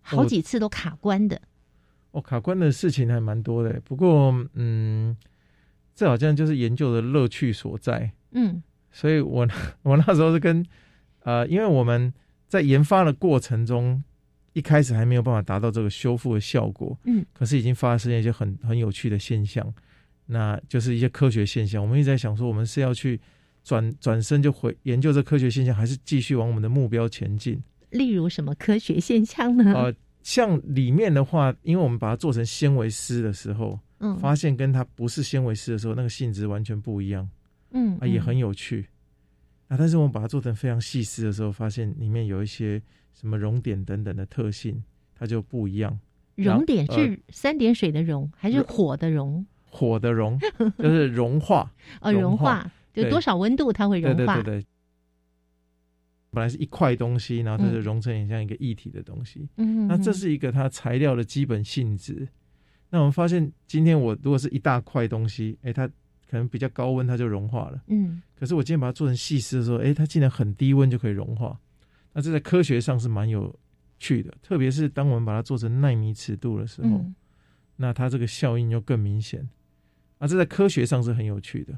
[0.02, 1.36] 好几次都卡关的？
[1.36, 1.40] 哦，
[2.22, 5.16] 卡关的事情还蛮多的，不过嗯，
[5.96, 8.12] 这好像就是研究的乐趣所在。
[8.32, 8.62] 嗯。
[8.96, 9.48] 所以我
[9.82, 10.64] 我那时候是跟，
[11.24, 12.14] 呃，因为我们
[12.48, 14.04] 在研发的过程中，
[14.54, 19.74] 一开始还没有办法达到这个修复的效果，嗯，可是已经发生一些很很有趣的现象，
[20.28, 21.82] 那就是一些科学现象。
[21.82, 23.20] 我们一直在想说，我们是要去
[23.64, 27.60] 转转身就回研究这科学现象，还是继续往我们的目标前进？
[27.90, 29.74] 例如什么科学现象呢？
[29.74, 37.30] 呃，像里面的话，因为我们把它做成纤维丝的时候，嗯，发现跟它不是纤维丝的时候，那个性质完全不一样。
[37.72, 38.88] 嗯啊，也很有趣，
[39.68, 42.82] 啊，但是我们把它做成非常细丝的时候，发现里面有一些
[43.14, 44.82] 什么熔点等等的特性，
[45.14, 46.00] 它就不一样。
[46.36, 49.46] 熔点是三点水的熔还是火的熔？
[49.70, 50.40] 火的熔
[50.78, 54.36] 就是融化，哦，融化就多少温度它会融化？
[54.36, 54.66] 对对对。
[56.34, 59.48] 本来是一块东西，然后它就融成很像一个一体的东西。
[59.58, 62.28] 嗯，那这是一个它材料的基本性质。
[62.90, 65.90] 那我们发现，今天我如果是一大块东西，哎，它。
[66.26, 67.80] 可能比较高温，它就融化了。
[67.90, 71.56] 嗯，可是我今天把它做成细丝的时候，哎，它竟然很低温就可以融化。
[72.12, 73.56] 那这在科学上是蛮有
[74.00, 77.06] 趣的，特别是当我们把它做成纳米尺度的时候，
[77.76, 79.48] 那它这个效应就更明显。
[80.18, 81.78] 啊，这在科学上是很有趣的。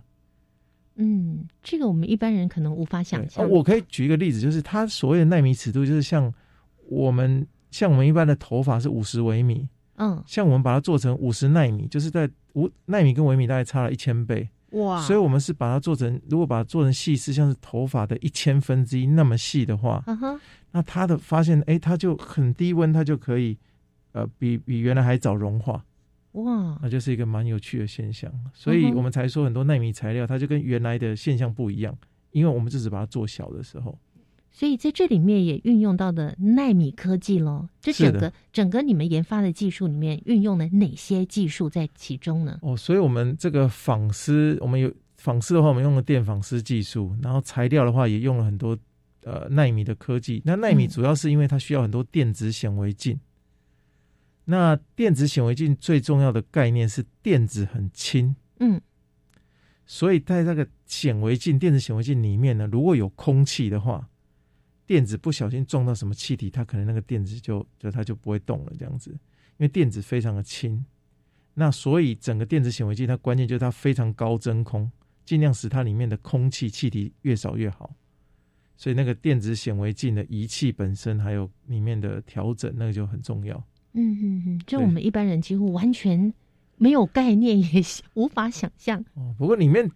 [0.96, 3.50] 嗯，这个我们一般人可能无法想象。
[3.50, 6.34] 我可以举一个例子，就是它所谓的纳米尺度，就是像
[6.88, 9.68] 我们像我们一般的头发是五十微米。
[9.98, 12.30] 嗯，像我们把它做成五十纳米，就是在。
[12.56, 15.02] 五纳米跟微米大概差了一千倍哇！
[15.02, 20.02] 所以我们是把它做成，如果把它做成细丝，像是头发的一千分之一那么细的话，
[20.72, 23.58] 那它的发现，哎，它就很低温，它就可以，
[24.14, 25.84] 呃，比比原来还早融化
[26.36, 26.80] 哇！
[26.82, 31.98] 那就是一个蛮有趣的现象，所以我们才说很多纳米材料它就跟原来的现象不一样，
[32.32, 33.98] 因为我们只是把它做小的时候。
[34.52, 42.60] 所以在这里面也运用到的纳米科技咯，这整个整个你们研发的技术里面运用了哪些技术在其中呢？
[42.62, 48.78] 哦，所以我们这个纺丝，我们有纺丝的话，我们用了电纺丝技术，然后材料的话也用了很多
[49.24, 50.42] 呃纳米的科技。
[50.46, 53.20] 那纳米主要是因为它需要很多电子显微镜。
[54.46, 58.82] 那电子显微镜最重要的概念是电子很轻，嗯，
[59.86, 64.10] 所以在这个显微镜电子显微镜里面呢，如果有空气的话。
[64.88, 69.10] 电子不小心撞到什么气体，它可能那个电子就就它就不会动了，这样子。
[69.10, 69.18] 因
[69.58, 70.86] 为电子非常的轻，
[71.56, 74.92] 那所以整个电子显微镜它关键就是它非常高真空，
[75.26, 77.96] 尽量使它里面的空气气体越少越好。
[78.78, 83.66] 所以那个电子显微镜的仪器本身，还有里面的调整，那个就很重要。
[83.96, 86.34] 嗯嗯嗯，就我们一般人几乎完全
[86.78, 87.82] 没有概念，也
[88.14, 89.04] 无法想象。
[89.16, 89.90] 哦，不过里面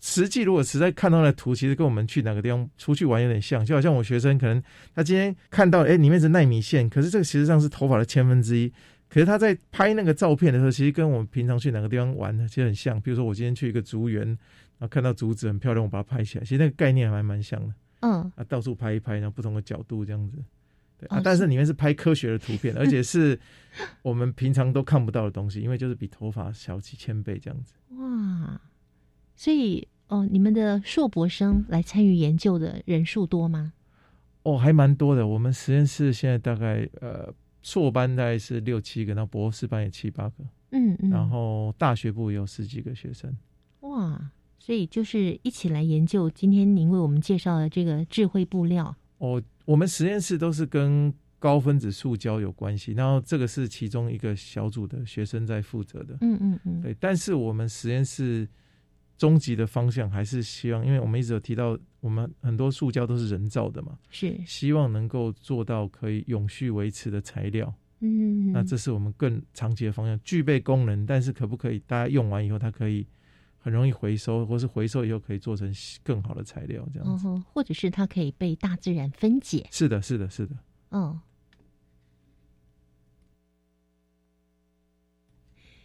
[0.00, 4.62] 实际如果实在看到的图，其实跟我们去哪个地方出去玩有点像，就好像我学生可能
[4.94, 8.70] 他今天看到，哎，里面是纳米线，可是这个实际上是头发的千分之一。
[9.08, 13.00] 可是他在拍那个照片的时候，其实跟我们平常去哪个地方玩其实很像。
[13.00, 17.72] 比如说我今天去一个竹园，然后看到竹子很漂亮，我把它拍起来，其实那个概念还蛮像的。
[18.00, 20.36] 嗯，啊，到处拍一拍，然后不同的角度这样子。
[21.08, 23.38] 对啊，但是里面是拍科学的图片， 而且是
[24.02, 27.74] 我们平常都看不到的东西，因为就是比头发小几千倍这样子。
[27.96, 28.60] 哇，
[29.36, 33.72] 所以哦，你们的硕博生来参与研究的人数多吗？
[34.42, 35.26] 哦，还蛮多的。
[35.26, 37.32] 我们实验室现在大概呃。
[37.66, 43.34] 硕班大概是六七个，那博士班也七八个，嗯嗯，然后大学部有十几个学生，
[43.80, 46.28] 哇，所以就是一起来研究。
[46.28, 58.48] 今天您为我们介绍的这个智慧布料，哦，我们实验室都是跟高分子塑胶有关系，然后这个是其中一个小组的学生在负责的，嗯嗯嗯，对，但是我们实验室。
[59.16, 67.72] 终极的方向还是希望，因为我们一直有提到，我们很多塑胶都是人造的嘛，是希望能够做到可以永续维持的材料。
[68.00, 73.06] 嗯嗯，那这是我们更长期的方向，具备功能，但是可不可以大家用完以后，它可以
[73.64, 79.66] 很容易回收，或是回收以后可以做成更好的材料，这样子，或者是它可以被大自然分解。
[79.70, 80.54] 是的，是的，是的。
[80.90, 81.18] 嗯，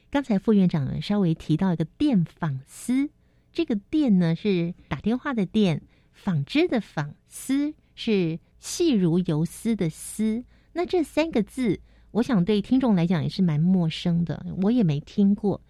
[0.10, 3.12] 刚才副院长稍微提到一个电纺丝。
[3.54, 10.44] 这个电呢是打电话的电，纺织的纺，丝是细如游丝的丝。
[10.74, 11.80] 那这三个字，
[12.12, 15.62] 我想对听众来讲也是蛮陌生的，我也没听过。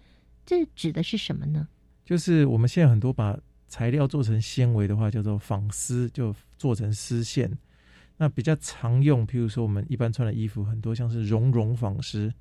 [0.44, 1.68] 这指的是什么呢？
[2.10, 3.38] 就是我们现在很多把
[3.68, 7.48] 材料做成纤维的话，叫做纺丝，就做成丝线。
[8.16, 12.34] 那比较常用，譬如说我们一般穿的衣服，很多像是绒绒纺丝，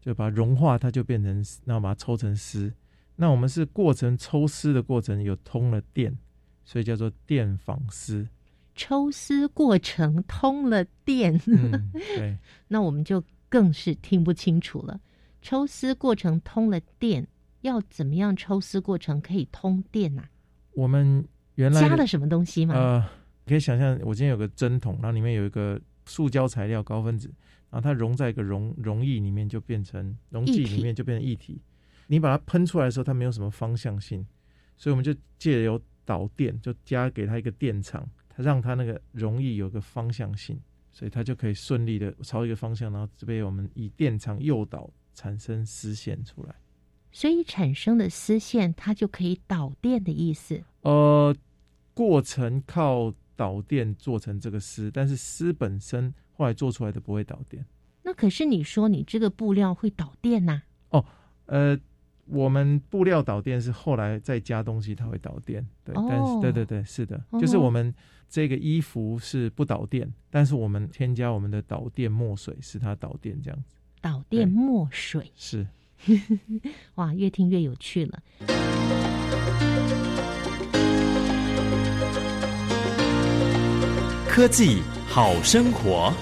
[0.00, 2.72] 就把融化，它就变成，然后把它抽成丝。
[3.16, 6.16] 那我们是过程抽丝的过程有通了电，
[6.64, 8.26] 所以叫做电纺丝。
[8.74, 11.38] 抽丝过程通了电，
[12.16, 14.98] 对，那我们就更是听不清楚了。
[15.42, 17.28] 抽丝过程通了电，
[17.62, 20.24] 要怎么样抽丝过程可以通电呐？
[20.74, 22.74] 我们原来加了什么东西吗？
[22.74, 23.08] 呃，
[23.46, 27.28] 可以想象，我今天有个针筒，然后里面有一个塑胶材料高分子，
[27.70, 31.60] 然后它溶在一个溶溶液里面，就变成溶剂里面就变成液体。
[32.08, 34.24] 你把它喷出来的时候，它没有什么方向性，
[34.76, 40.60] 所以我们就借由导电，就加给它一个电场，它让它那个容易有个方向性，
[40.92, 46.54] 所以它就可以顺利的朝一个方向，然后这边我们以电场诱导产生丝线出来。
[47.12, 50.62] 所以产生的丝线，它就可以导电的意思。
[50.82, 51.34] 呃，
[51.94, 57.64] 过程靠导电做成这个丝，但是丝本身后来做出来的不会导电。
[58.02, 60.62] 那可是你说你这个布料会导电呐？
[60.90, 61.04] 哦，
[61.46, 61.78] 呃。
[62.28, 65.64] 我们布料导电是后来再加东西，它会导电。
[65.84, 67.94] 对，但是对对对，是的，就是我们
[68.28, 73.76] 这个衣服是不导电，但是我们添加我们的导电墨水，使它导电这样子。
[74.00, 75.64] 导电墨水是，
[76.96, 78.22] 哇，越听越有趣了。
[84.28, 86.12] 科技好生活。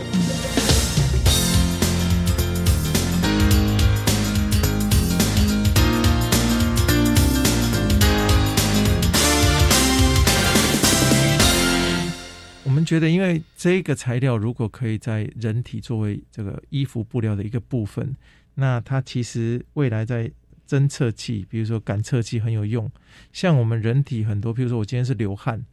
[12.62, 18.16] 我们觉得，因为这个材料如果可以在人体作为这个衣服布料的一个部分，
[18.54, 20.30] 那它其实未来在
[20.66, 22.90] 侦测器，比如说感测器很有用。
[23.32, 25.64] 像我们人体很多，比如说我今天是流汗，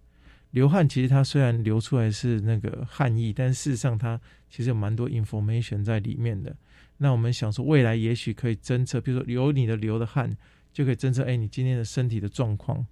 [0.52, 4.20] 流汗其实它虽然流出来是那个汗液，但事实上它
[4.50, 6.56] 其实有蛮多 information 在里面的。
[6.98, 10.36] 那我们想说，未来也许可以侦测，比如说流你的流的汗，
[10.74, 12.86] 就可以侦测，哎，你今天的身体的状况，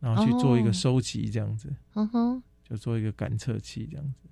[0.00, 1.74] 然后去做一个收集，这样子。
[1.94, 2.42] 嗯哼。
[2.68, 4.28] 就做一个感测器这样子。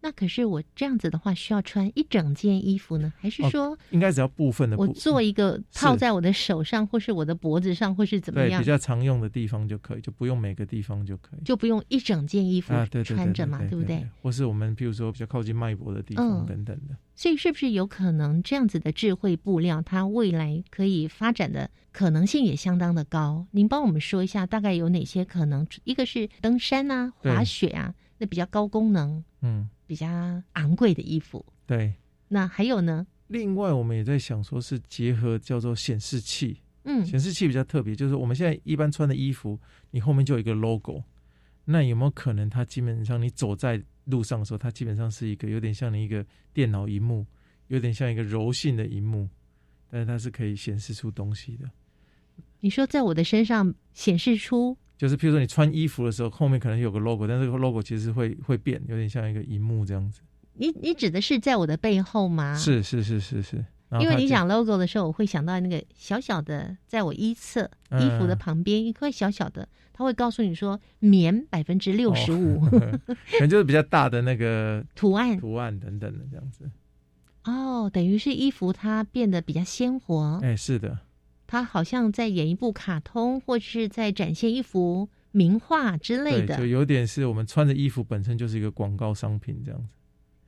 [0.00, 4.76] 那可是我这样子的话，需要穿一整件衣服呢，还是说应该只要部分的？
[4.76, 8.60] 我做一个套在我的手上，或是我的脖子上，或是怎么样？
[8.60, 12.72] 比较常用的地方就可以，就不用每个地方就可以，就不用一整件衣服
[13.04, 14.06] 穿着嘛，对不对？
[14.22, 16.96] 或是我们比如说比较靠近脉搏的地方等等的。
[17.16, 23.44] 所以是不是有可能这样子的智慧布料，它未来可以发展的可能性也相当的高？
[23.50, 25.66] 您帮我们说一下，大概有哪些可能？
[25.82, 27.92] 一个是登山啊，滑雪啊。
[28.20, 30.06] 那比较高功能，嗯，比较
[30.52, 31.92] 昂贵的衣服，对。
[32.28, 33.06] 那还有呢？
[33.28, 39.58] 另外，我们也在想，说是结合叫做显示器，嗯，显示器比较特别，就是我们现在一般穿的衣服，
[39.90, 41.02] 你后面就有一个 logo，
[41.64, 47.26] 那有没有可能它基本上你走在路上的时候，它基本上是一个有点像你一个电脑荧幕，
[47.68, 49.26] 有点像一个柔性的荧幕，
[49.90, 51.70] 但是它是可以显示出东西的。
[52.60, 60.20] 你说在我的身上显示出，就是譬如说你穿衣服的时候，后面可能有个 logo，但这个 logo 其实会会变，有点像一个荧幕这样子。
[60.54, 62.54] 你你指的是在我的背后吗？
[62.54, 63.64] 是是是是是。
[64.00, 76.70] 因为你讲 logo 的时候，我会想到那个小小的，在我一侧衣服的旁边一块小小的，它会告诉你说棉百分之六十五， 可能就是比较大的那个图案、图案等等的这样子。
[77.44, 80.38] 哦，等于是衣服它变得比较鲜活。
[80.42, 80.98] 哎，是的，
[81.48, 89.88] 它好像在演一部卡通，或是在展现一幅名画之类的，就有点是我们穿的衣服本身就是一个广告商品这样子。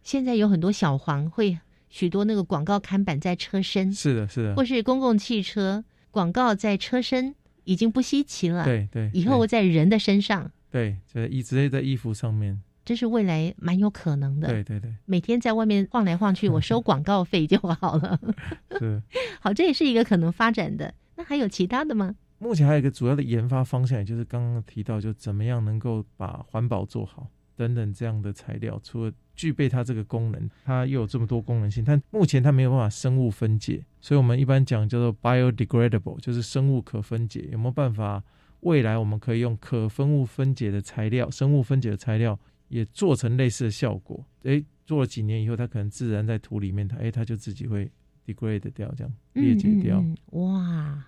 [0.04, 1.58] 现在有很多小黄会。
[1.92, 7.34] 许多那个广告看板在车身，是的，是的，或是公共汽车广告在车身，
[7.64, 8.64] 已经不稀奇了。
[8.64, 14.48] 对对，以后在人的身上，对，在衣直接在衣服上面，这是未来蛮有可能的。
[14.48, 18.18] 对对对，每天在外面晃来晃去， 我收广告费就好了。
[18.80, 19.00] 是，
[19.38, 20.92] 好，这也是一个可能发展的。
[21.14, 22.16] 那还有其他的吗？
[22.40, 27.28] 目前还有一个主要的研发方向，也就是刚刚提到，就怎么样能够把环保做好。
[27.54, 37.48] 等等这样的材料，除了具备它这个功能，它又有这么多功能性，但目前它没有办法生物分解，所以我们一般讲叫做 biodegradable，就是生物可分解。
[37.52, 38.24] 有没有办法
[38.60, 42.38] 未来我们可以用可分物分解的材料，生物分解的材料
[42.70, 44.24] 也做成类似的效果？
[44.44, 47.90] 诶，做了几年以后，它可能自然在土里面，它诶，它就自己会
[48.26, 50.02] degrade 掉，这样裂解掉。
[50.30, 51.04] 哇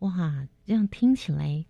[0.00, 1.64] 哇，这样听起来，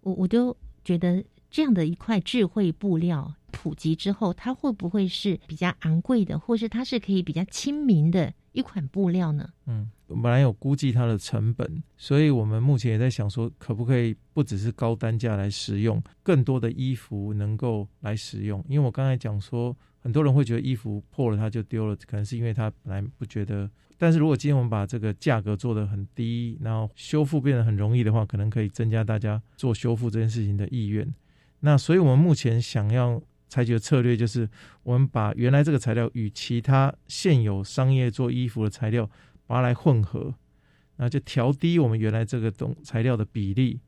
[0.00, 3.32] 我我都觉得这样的一块智慧布料。
[3.52, 9.48] 普及之后，它会不会是比较昂贵的，或是它是可以比较亲民的一款布料呢？
[9.66, 9.88] 嗯，
[10.20, 18.64] 本来有估计它的成本，所以我们目前也在想说，可不可以不只是高单价来使用，更多的衣服能够来使用。
[18.68, 23.70] 因为我刚才讲说，很多人会觉得衣服破了它就丢了，可能是因为他本来不觉得。
[23.96, 31.06] 但是如果今天我们把这个价格做得很低，然后修复变得很容易的话，可能可以增加大家做修复这件事情的意愿。
[31.60, 33.22] 那所以我们目前想要。
[33.48, 34.48] 采取的策略就是，
[34.82, 39.06] 我们把原来这个材料与其他现有商业做衣服的材料，
[39.46, 40.34] 把它来混合，
[40.96, 43.80] 那就调低我们原来这个东材料的比例，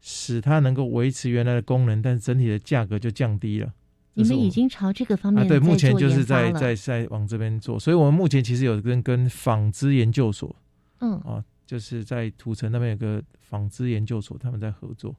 [0.00, 3.72] 使它能够维持原来的功能，但是整体的价格就降低了。
[4.14, 10.56] 你们已经朝这个方面啊对，目前就是在在在往这边做，所以我们目前其实有跟跟纺织研究所，
[10.98, 15.14] 嗯啊，就是在土城那边有个纺织研究所，他们在合作。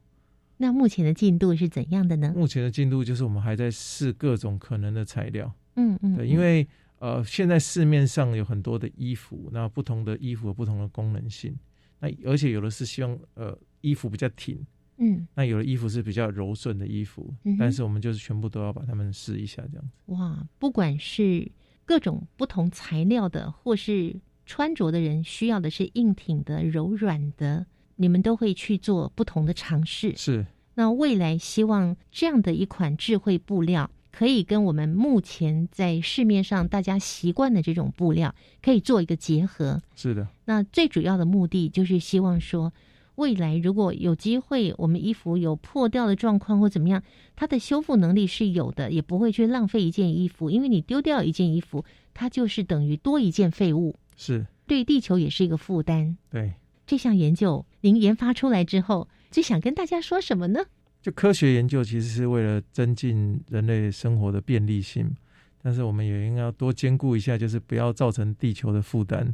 [0.57, 2.33] 那目前的进度是怎样的呢？
[2.35, 5.49] 目前的进度就是我们还在试各种可能的材料。
[5.77, 6.67] 嗯嗯，对，因为
[6.99, 11.57] 呃，现在市面上有很多的衣服，那不同的衣服有不同的功能性。
[11.99, 14.65] 那而且有的是希望呃衣服比较挺，
[14.97, 19.91] 嗯，那有的衣服是比较柔顺的衣服，但是我们就是全部都要把它们试一下这样子。
[20.13, 21.51] 哇，不管是
[21.85, 27.65] 各种不同材料的，或是穿着的人需要的是硬挺的、柔软的。
[28.01, 30.45] 你们都会去做不同的尝试，是。
[30.75, 39.81] 那未来希望这样的一款智慧布料，可以跟我们目前在市面上大家习惯的这种布料，可以做一个结合。
[39.95, 40.27] 是的。
[40.43, 42.73] 那最主要的目的就是希望说，
[43.15, 47.01] 未来如果有机会，我们衣服有破掉的状况或怎么样，
[47.37, 56.17] 它的修复能力是有的，也不会去浪费一件衣服，因为你丢掉一件衣服，它就是等于多一件废物，是对地球也是一个负担。
[56.29, 56.51] 对。
[56.85, 60.65] 这项研究您研发出来之后，最想跟大家说什么呢？
[61.01, 65.09] 就科学研究其实是为了增进人类生活的便利性，
[65.61, 69.33] 但是我们也应该要多兼顾一下，就是不要造成地球的负担，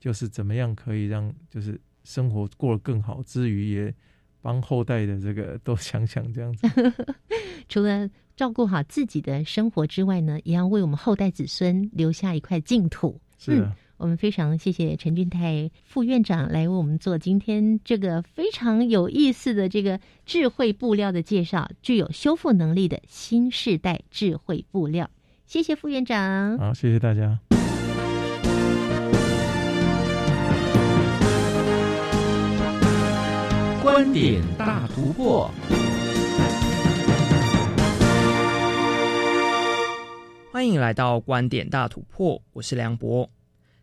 [0.00, 3.94] 就是怎么样可以让就是生活过得更好之余，也
[4.40, 6.66] 帮后代的这个多想想这样子。
[7.68, 13.20] 除了照顾好自己的生活之外呢，也要为我们后代子孙留下一块净土。
[13.38, 13.68] 是。
[14.02, 25.08] 我们非常谢谢陈俊泰副院长来为我们做今天这个非常有意思的这个智慧布料的介绍，具有修复能力的新世代智慧布料。
[25.46, 27.38] 谢谢副院长，好，谢谢大家。
[33.80, 35.48] 观点大突破，
[40.50, 43.30] 欢迎来到观点大突破，我是梁博。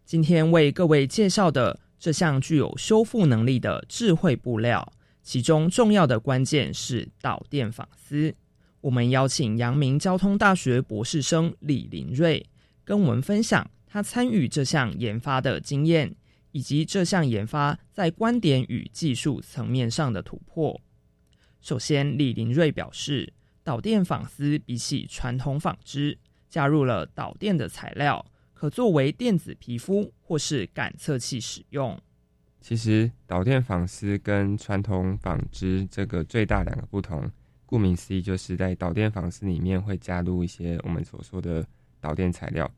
[0.09, 4.91] 今天为各位介绍的这项具有修复能力的智慧布料，
[5.21, 8.33] 其中重要的关键是导电纺丝。
[8.81, 12.43] 我们邀请阳明交通大学博士生李林瑞，
[12.83, 16.15] 跟我们分享他参与这项研发的经验，
[16.53, 20.81] 以及这项研发在观点与技术层面上的突破。
[21.61, 23.31] 首先，李林瑞表示，
[23.63, 26.17] 导电纺丝比起传统纺织，
[26.49, 28.25] 加入了导电的材料，
[28.59, 31.97] 可作为电子皮肤或是感测器使用。
[32.59, 37.31] 其实导电纺丝跟传统纺织这个最大两个不同，
[37.65, 41.65] 顾名思义，就是在导电纺丝里面会加入一些我们所说的
[42.01, 42.69] 导电材料。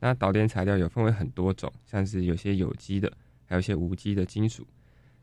[0.00, 3.12] 那导电材料有分为很多种，像是有些有机的，
[3.44, 4.66] 还有一些无机的金属。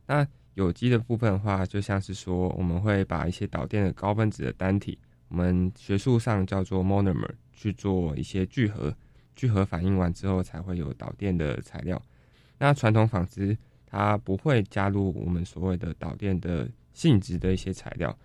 [0.05, 4.95] 那有机的部分的话，就像是说，我们会把一些导电的高分子的单体，
[5.29, 8.95] 我们学术上叫做 monomer，去做一些聚合，
[9.35, 12.01] 聚合反应完之后才会有导电的材料。
[12.57, 18.17] 那传统纺织它不会加入我们所谓的导电的性质的一些材料。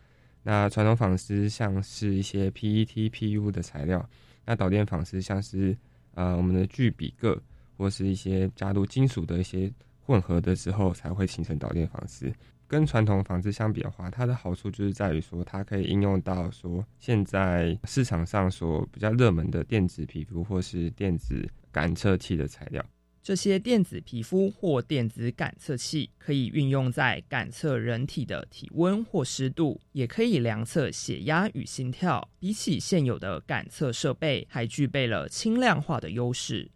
[0.43, 4.09] 那传统纺织像是一些 PET、PU 的材料，
[4.45, 5.77] 那导电纺织像是
[6.15, 7.41] 呃我们的聚比铬
[7.77, 9.73] 或是一些加入金属的一些。
[10.09, 12.33] 混合的时候才会形成导电纺织。
[12.69, 22.85] 跟传统纺织相比的话，它的好处就是在于说，它可以应用到说现在市场上所比较热门的电子皮肤或是电子感测器的材料。
[23.21, 32.27] 这些电子皮肤或电子感测器可以运用在感测人体的体温或湿度，也可以量测血压与心跳。
[32.39, 36.71] 比起现有的感测设备，还具备了轻量化的优势。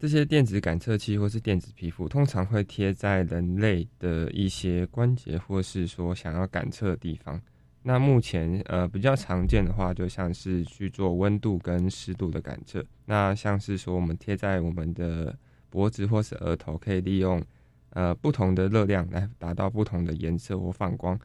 [0.00, 7.38] 这些电子感测器或是电子皮肤，通常会贴在人类的一些关节，或是说想要感测的地方。
[7.82, 12.82] 那目前呃比较常见的话，就像是去做温度跟湿度的感测。
[13.04, 15.38] 那像是说我们贴在我们的
[15.68, 17.42] 脖子或是额头，可以利用
[17.90, 21.20] 呃不同的热量来达到不同的颜色或放光。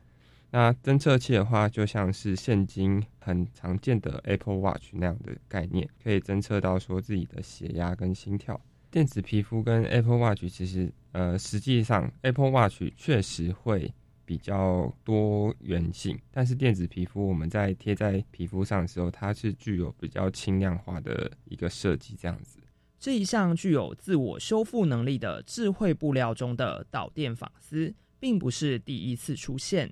[0.58, 8.58] 那侦测器的话，就像是现今很常见的 Apple Watch 那样的概念，可以侦测到说自己的血压跟心跳。
[8.90, 13.94] 电子皮肤跟 Apple Watch 其实，呃，实际上 Apple Watch 确实会
[14.24, 22.60] 比较多元性，但是电子皮肤我们在贴在皮肤上的时候，它是具有比较轻量化的一个设计，这样子。
[22.98, 29.92] 这一项具有自我修复能力的智慧布料中的导电纺丝，并不是第一次出现。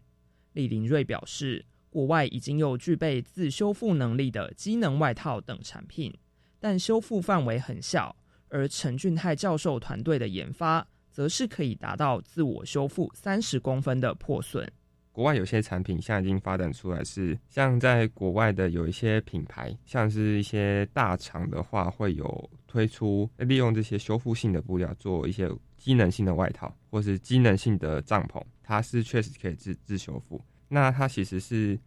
[0.53, 6.13] 李林瑞表示，国外已经有具备自修复能力的机能外套等产品，
[6.59, 8.15] 但修复范围很小。
[8.49, 14.71] 而陈俊泰教授团队的研发，则是可以达到自我修复三十公分的破损。
[15.11, 28.39] 国外有些产品现在已经发展出来，是像在国外的有一些品牌，像是一些大厂的话，会有推出利用这些修复性的布料做一些机能性的外套，或是机能性的帐篷。
[28.63, 30.41] 它是确实可以自自修复。
[30.69, 31.77] 那它其实是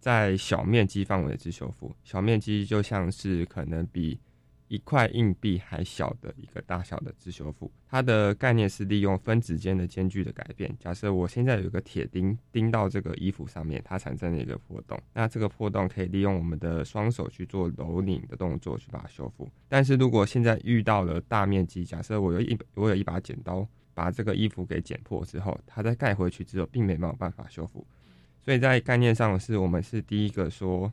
[0.00, 4.20] 在小面积范围自修复，小面积就像是可能比
[4.68, 7.70] 一块硬币还小的一个大小的自修复。
[7.88, 10.74] 它的概念是利用分子间的间距的改变。
[10.78, 19.48] 假设我现在有一个铁钉钉到这个衣服上面，它产生了一个破洞，那这个破洞可以利用我们的双手去做揉拧的动作去把它修复。
[19.68, 23.66] 但是如果现在遇到了大面积，假设我有一我有一把剪刀。
[23.94, 27.86] 把这个衣服给剪破之后，它再盖回去之后，并没有办法修复。
[28.42, 30.92] 所以在概念上是我们是第一个说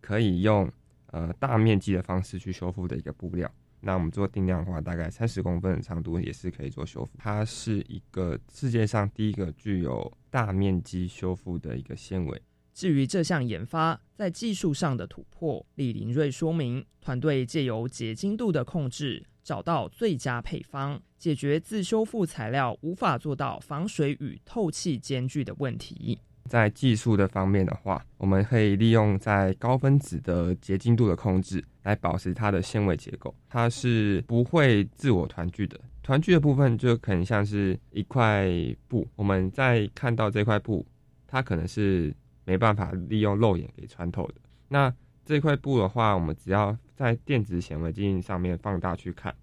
[0.00, 0.70] 可以用
[1.08, 3.50] 呃大面积的方式去修复的一个布料。
[3.80, 7.12] 那我们做定量的话，大概三十公分的长度也是可以做修复。
[7.18, 12.42] 它是一个世界上第一个具有大面积修复的一个纤维。
[12.74, 26.18] 至于这项研发在技术上的突破，李林瑞说明，团队借由结晶度的控制，找到最佳配方，解决自修复材料无法做到防水与透气兼具的问题。
[26.46, 35.78] 在技术的方面的话，我们可以利用在高分子的结晶度的控制，来保持它的纤维结构，它是不会自我团聚的。
[36.02, 38.48] 团聚的部分就可能像是一块
[38.86, 40.86] 布，我们在看到这块布，
[41.26, 42.14] 它可能是。
[42.48, 44.36] 没办法利用肉眼给穿透的。
[44.68, 44.90] 那
[45.22, 49.36] 这块布的话，我们只要在电子显微镜上面放大去看，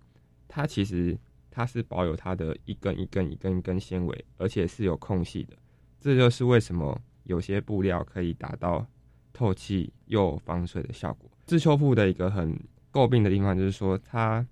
[0.48, 1.16] 它其实
[1.56, 5.56] 它是保有它的一根一根一根一根纤维，而且是有空隙的。
[6.02, 8.86] 这就是为什么有些布料可以达到
[9.32, 11.32] 透气又防水的效果。
[11.46, 12.60] 自修复的一个很
[12.92, 14.46] 诟病的地方就是说，它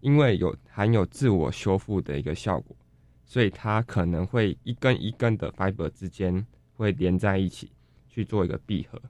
[0.00, 2.76] 因为有含有自我修复的一个效果，
[3.24, 7.72] 所以它可能会一根一根的 fiber 之间会连在一起。
[8.14, 9.00] 去做一个闭合，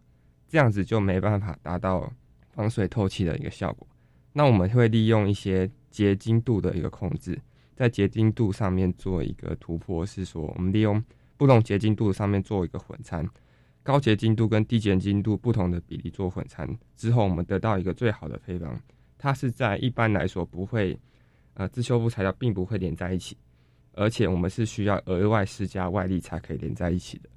[0.47, 2.09] 这样子就没办法达到
[2.53, 3.85] 防水透气的一个效果。
[4.33, 7.39] 那我们会利用一些结晶度的一个控制，
[7.77, 11.03] 在结晶度上面做一个突破，是说我们利用
[11.37, 13.29] 不同结晶度上面做一个混餐，
[13.83, 16.67] 高结晶度跟低结晶度不同的比例做混餐
[16.97, 18.81] 之后，我们得到一个最好的配方。
[19.19, 20.99] 它是在一般来说不会，
[21.55, 23.37] 呃，自修复材料并不会连在一起，
[23.93, 27.29] 而且我们是需要额外施加外力才可以连在一起的。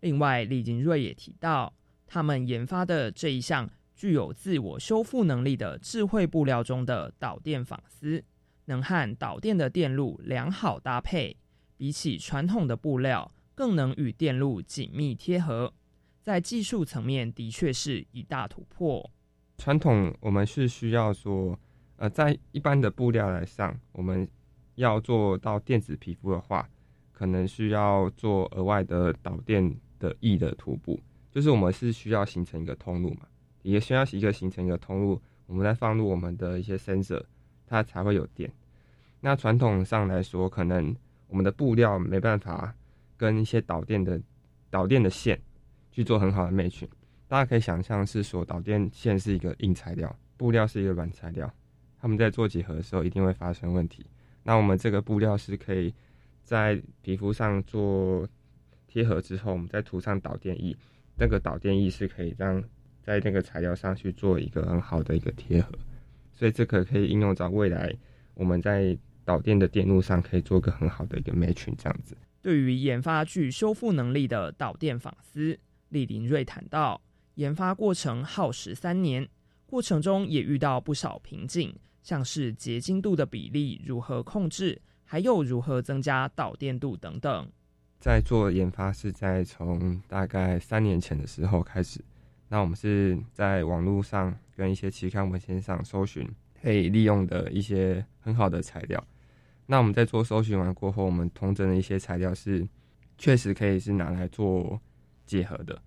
[0.00, 1.72] 另外，李金瑞也提到，
[2.06, 8.22] 他们研发的这一项具有自我修复能力的智慧布料中的导电纺丝，
[8.66, 11.34] 能和导电的电路良好搭配，
[11.78, 15.72] 比起传统的布料，更能与电路紧密贴合，
[16.20, 19.10] 在技术层面的确是一大突破。
[19.56, 21.58] 传统我们是需要说，
[21.96, 24.28] 呃，在一般的布料来上，我们
[24.74, 26.68] 要做到电子皮肤的话，
[27.12, 31.00] 可能需要做额外的导电的翼的涂布。
[31.30, 33.26] 就是我们是需要形成一个通路嘛，
[33.72, 37.22] 也需要一个形成一个通路，我们再放入我们的一些 sensor，
[37.66, 38.50] 它才会有电。
[39.20, 40.94] 那传统上来说，可能
[41.26, 42.74] 我们的布料没办法
[43.16, 44.20] 跟一些导电的
[44.70, 45.40] 导电的线
[45.90, 46.86] 去做很好的 match。
[47.26, 51.52] 大家可以想象是说，导电线是一个硬材料，布料是一个软材料，
[51.98, 54.06] 他们在做结合的时候一定会发生问题。
[54.44, 55.92] 那我们这个布料是可以
[56.44, 58.28] 在皮肤上做
[58.86, 60.76] 贴合之后，我们再涂上导电液。
[61.18, 62.62] 那个导电液是可以让
[63.06, 65.70] 在那个材料上去做一个很好的一个贴合，
[66.32, 67.94] 所以这个可以应用到未来
[68.34, 72.16] 我们在导电的电路上可以做个很好的一个 match 这样子。
[72.42, 75.56] 对于研发具修复能力的导电纺丝，
[75.90, 77.00] 李林瑞谈到，
[77.36, 79.28] 研发过程耗时三年，
[79.66, 87.48] 过程中也遇到不少瓶颈，像是结晶度的比例如何控制，还有如何增加导电度等等。
[88.00, 92.00] 在做研发是在从大概三年前的时候开始，
[92.48, 96.28] 那我们是在网络上跟一些期刊文献上搜寻
[96.62, 99.02] 可以利用的一些很好的材料。
[99.66, 102.66] 那我们在做搜寻完过后，我们通证的一些材料是
[103.18, 104.80] 确实可以是拿来做
[105.26, 105.80] 结合的。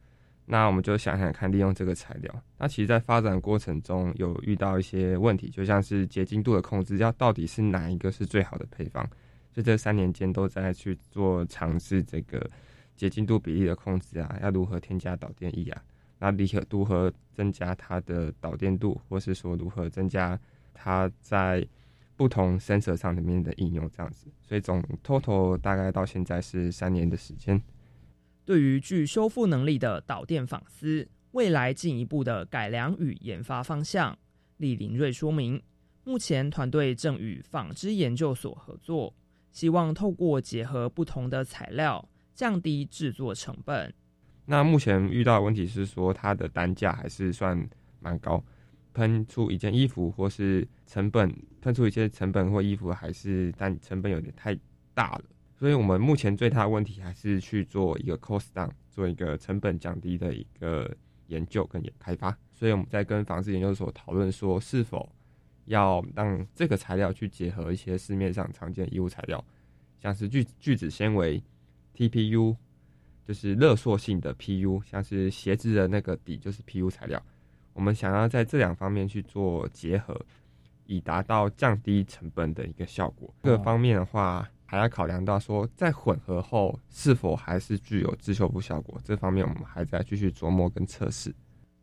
[0.46, 2.44] 那我们就想想看，利用这个材料。
[2.58, 9.08] 那其实，在发展过程中有遇到一些问题，就像是结晶度的控制，要到底是哪一个是最好的配方？
[9.54, 12.50] 就这三年间都在去做尝试，这个
[12.96, 15.84] 结晶度比例的控制啊，要如何添加导电液啊？
[16.20, 20.40] 那如何如何增加它的导电度，或是说如何增加
[20.74, 21.66] 它在
[22.16, 24.28] 不同 sensor 上里面的应用这样子？
[24.42, 27.62] 所以总 total 大概到现在是三年的时间。
[28.44, 34.18] 对于具修复能力的导电纺丝，未来进一步的改良与研发方向，
[34.58, 35.62] 李林瑞说明，
[36.04, 39.14] 目前团队正与纺织研究所合作。
[39.52, 43.94] 希望透过结合不同的材料，降低制作成本。
[44.50, 47.70] 那目前遇到的问题是说，它的单价还是算
[48.00, 48.44] 蛮高，
[48.94, 51.32] 喷出一件衣服或是成本，
[51.62, 54.58] 喷出一些成本或衣服还是但成本有点太
[54.96, 55.24] 大了。
[55.56, 60.94] 所以我们目前最大的问题还是去做一个 cost down，做一个成本降低的一个
[61.28, 62.36] 研究跟开发。
[62.52, 65.08] 所以我们在跟纺织研究所讨论说，是否。
[65.66, 69.46] 要让这个材料去结合一些市面上常见衣物材料，
[70.00, 71.44] 像是聚聚酯纤维
[71.96, 72.56] TPU，
[73.30, 77.24] 就是热塑性的 PU，像是鞋子的那个底就是 PU 材料。
[77.74, 80.20] 我们想要在这两方面去做结合，
[80.88, 83.32] 以达到降低成本的一个效果。
[83.44, 89.00] 这个方面的话，还要考量到说，在混合后是否还是具有自修复效果。
[89.06, 91.32] 这方面我们还在继续琢磨跟测试。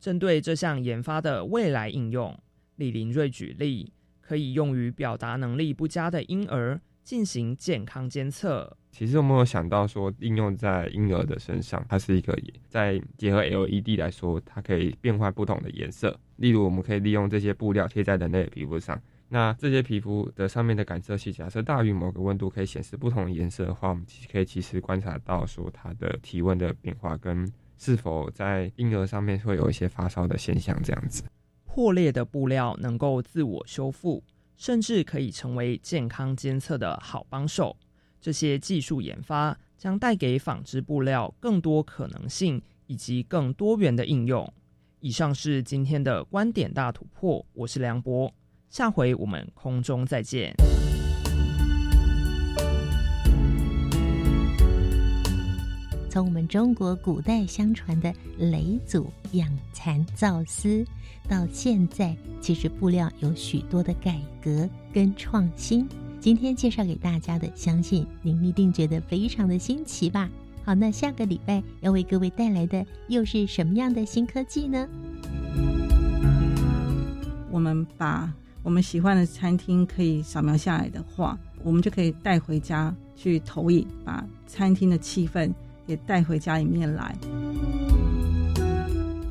[0.01, 2.37] 针对这项研发的未来应用。
[2.75, 8.77] 李林瑞举例，可以用于表达能力不佳的婴儿进行健康监测。
[8.99, 12.35] 其实我们有想到说，应用在婴儿的身上，它是一个
[12.67, 16.19] 在结合 LED 来说，它可以变换不同的颜色。
[16.37, 31.23] 例如，我们可以利用这些布料贴在人类的皮肤上，那这些皮肤的上面的感测器，假设大于某个温度可以显示不同的颜色的话，我们可以其实观察到说它的体温的变化跟是否在婴儿上面会有一些发烧的现象，这样子。
[31.67, 34.25] 破裂的布料能够自我修复，
[34.57, 37.77] 甚至可以成为健康监测的好帮手。
[38.27, 44.53] 这些技术研发将带给纺织布料更多可能性以及更多元的应用。
[44.99, 48.35] 以上是今天的观点大突破，我是梁博，
[48.68, 50.53] 下回我们空中再见。
[56.11, 60.85] 从我们中国古代相传的嫘祖养蚕造丝，
[61.29, 65.89] 到现在，其实布料有许多的改革跟创新。
[66.27, 70.29] 今天介绍给大家的，相信您一定觉得非常的新奇吧？
[70.64, 74.89] 好，那下个礼拜要为各位带来的又是什么样的新科技呢？
[77.49, 78.29] 我们把
[78.64, 85.55] 我们喜欢的餐厅可以扫描下来的话，我们就可以带回家去投影，把餐厅的气氛。
[85.87, 87.16] 也带回家里面来。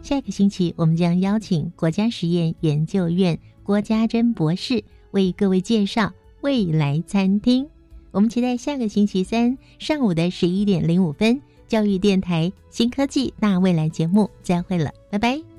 [0.01, 4.81] 下个星期，我们将邀请国家实验研究院郭家珍博士
[5.11, 6.13] 为各位介绍
[6.45, 7.67] 未来餐厅。
[8.11, 15.54] 我们期待下个星期三上午的十一点零五分，教育电台新科技大未来节目，再会了，拜拜。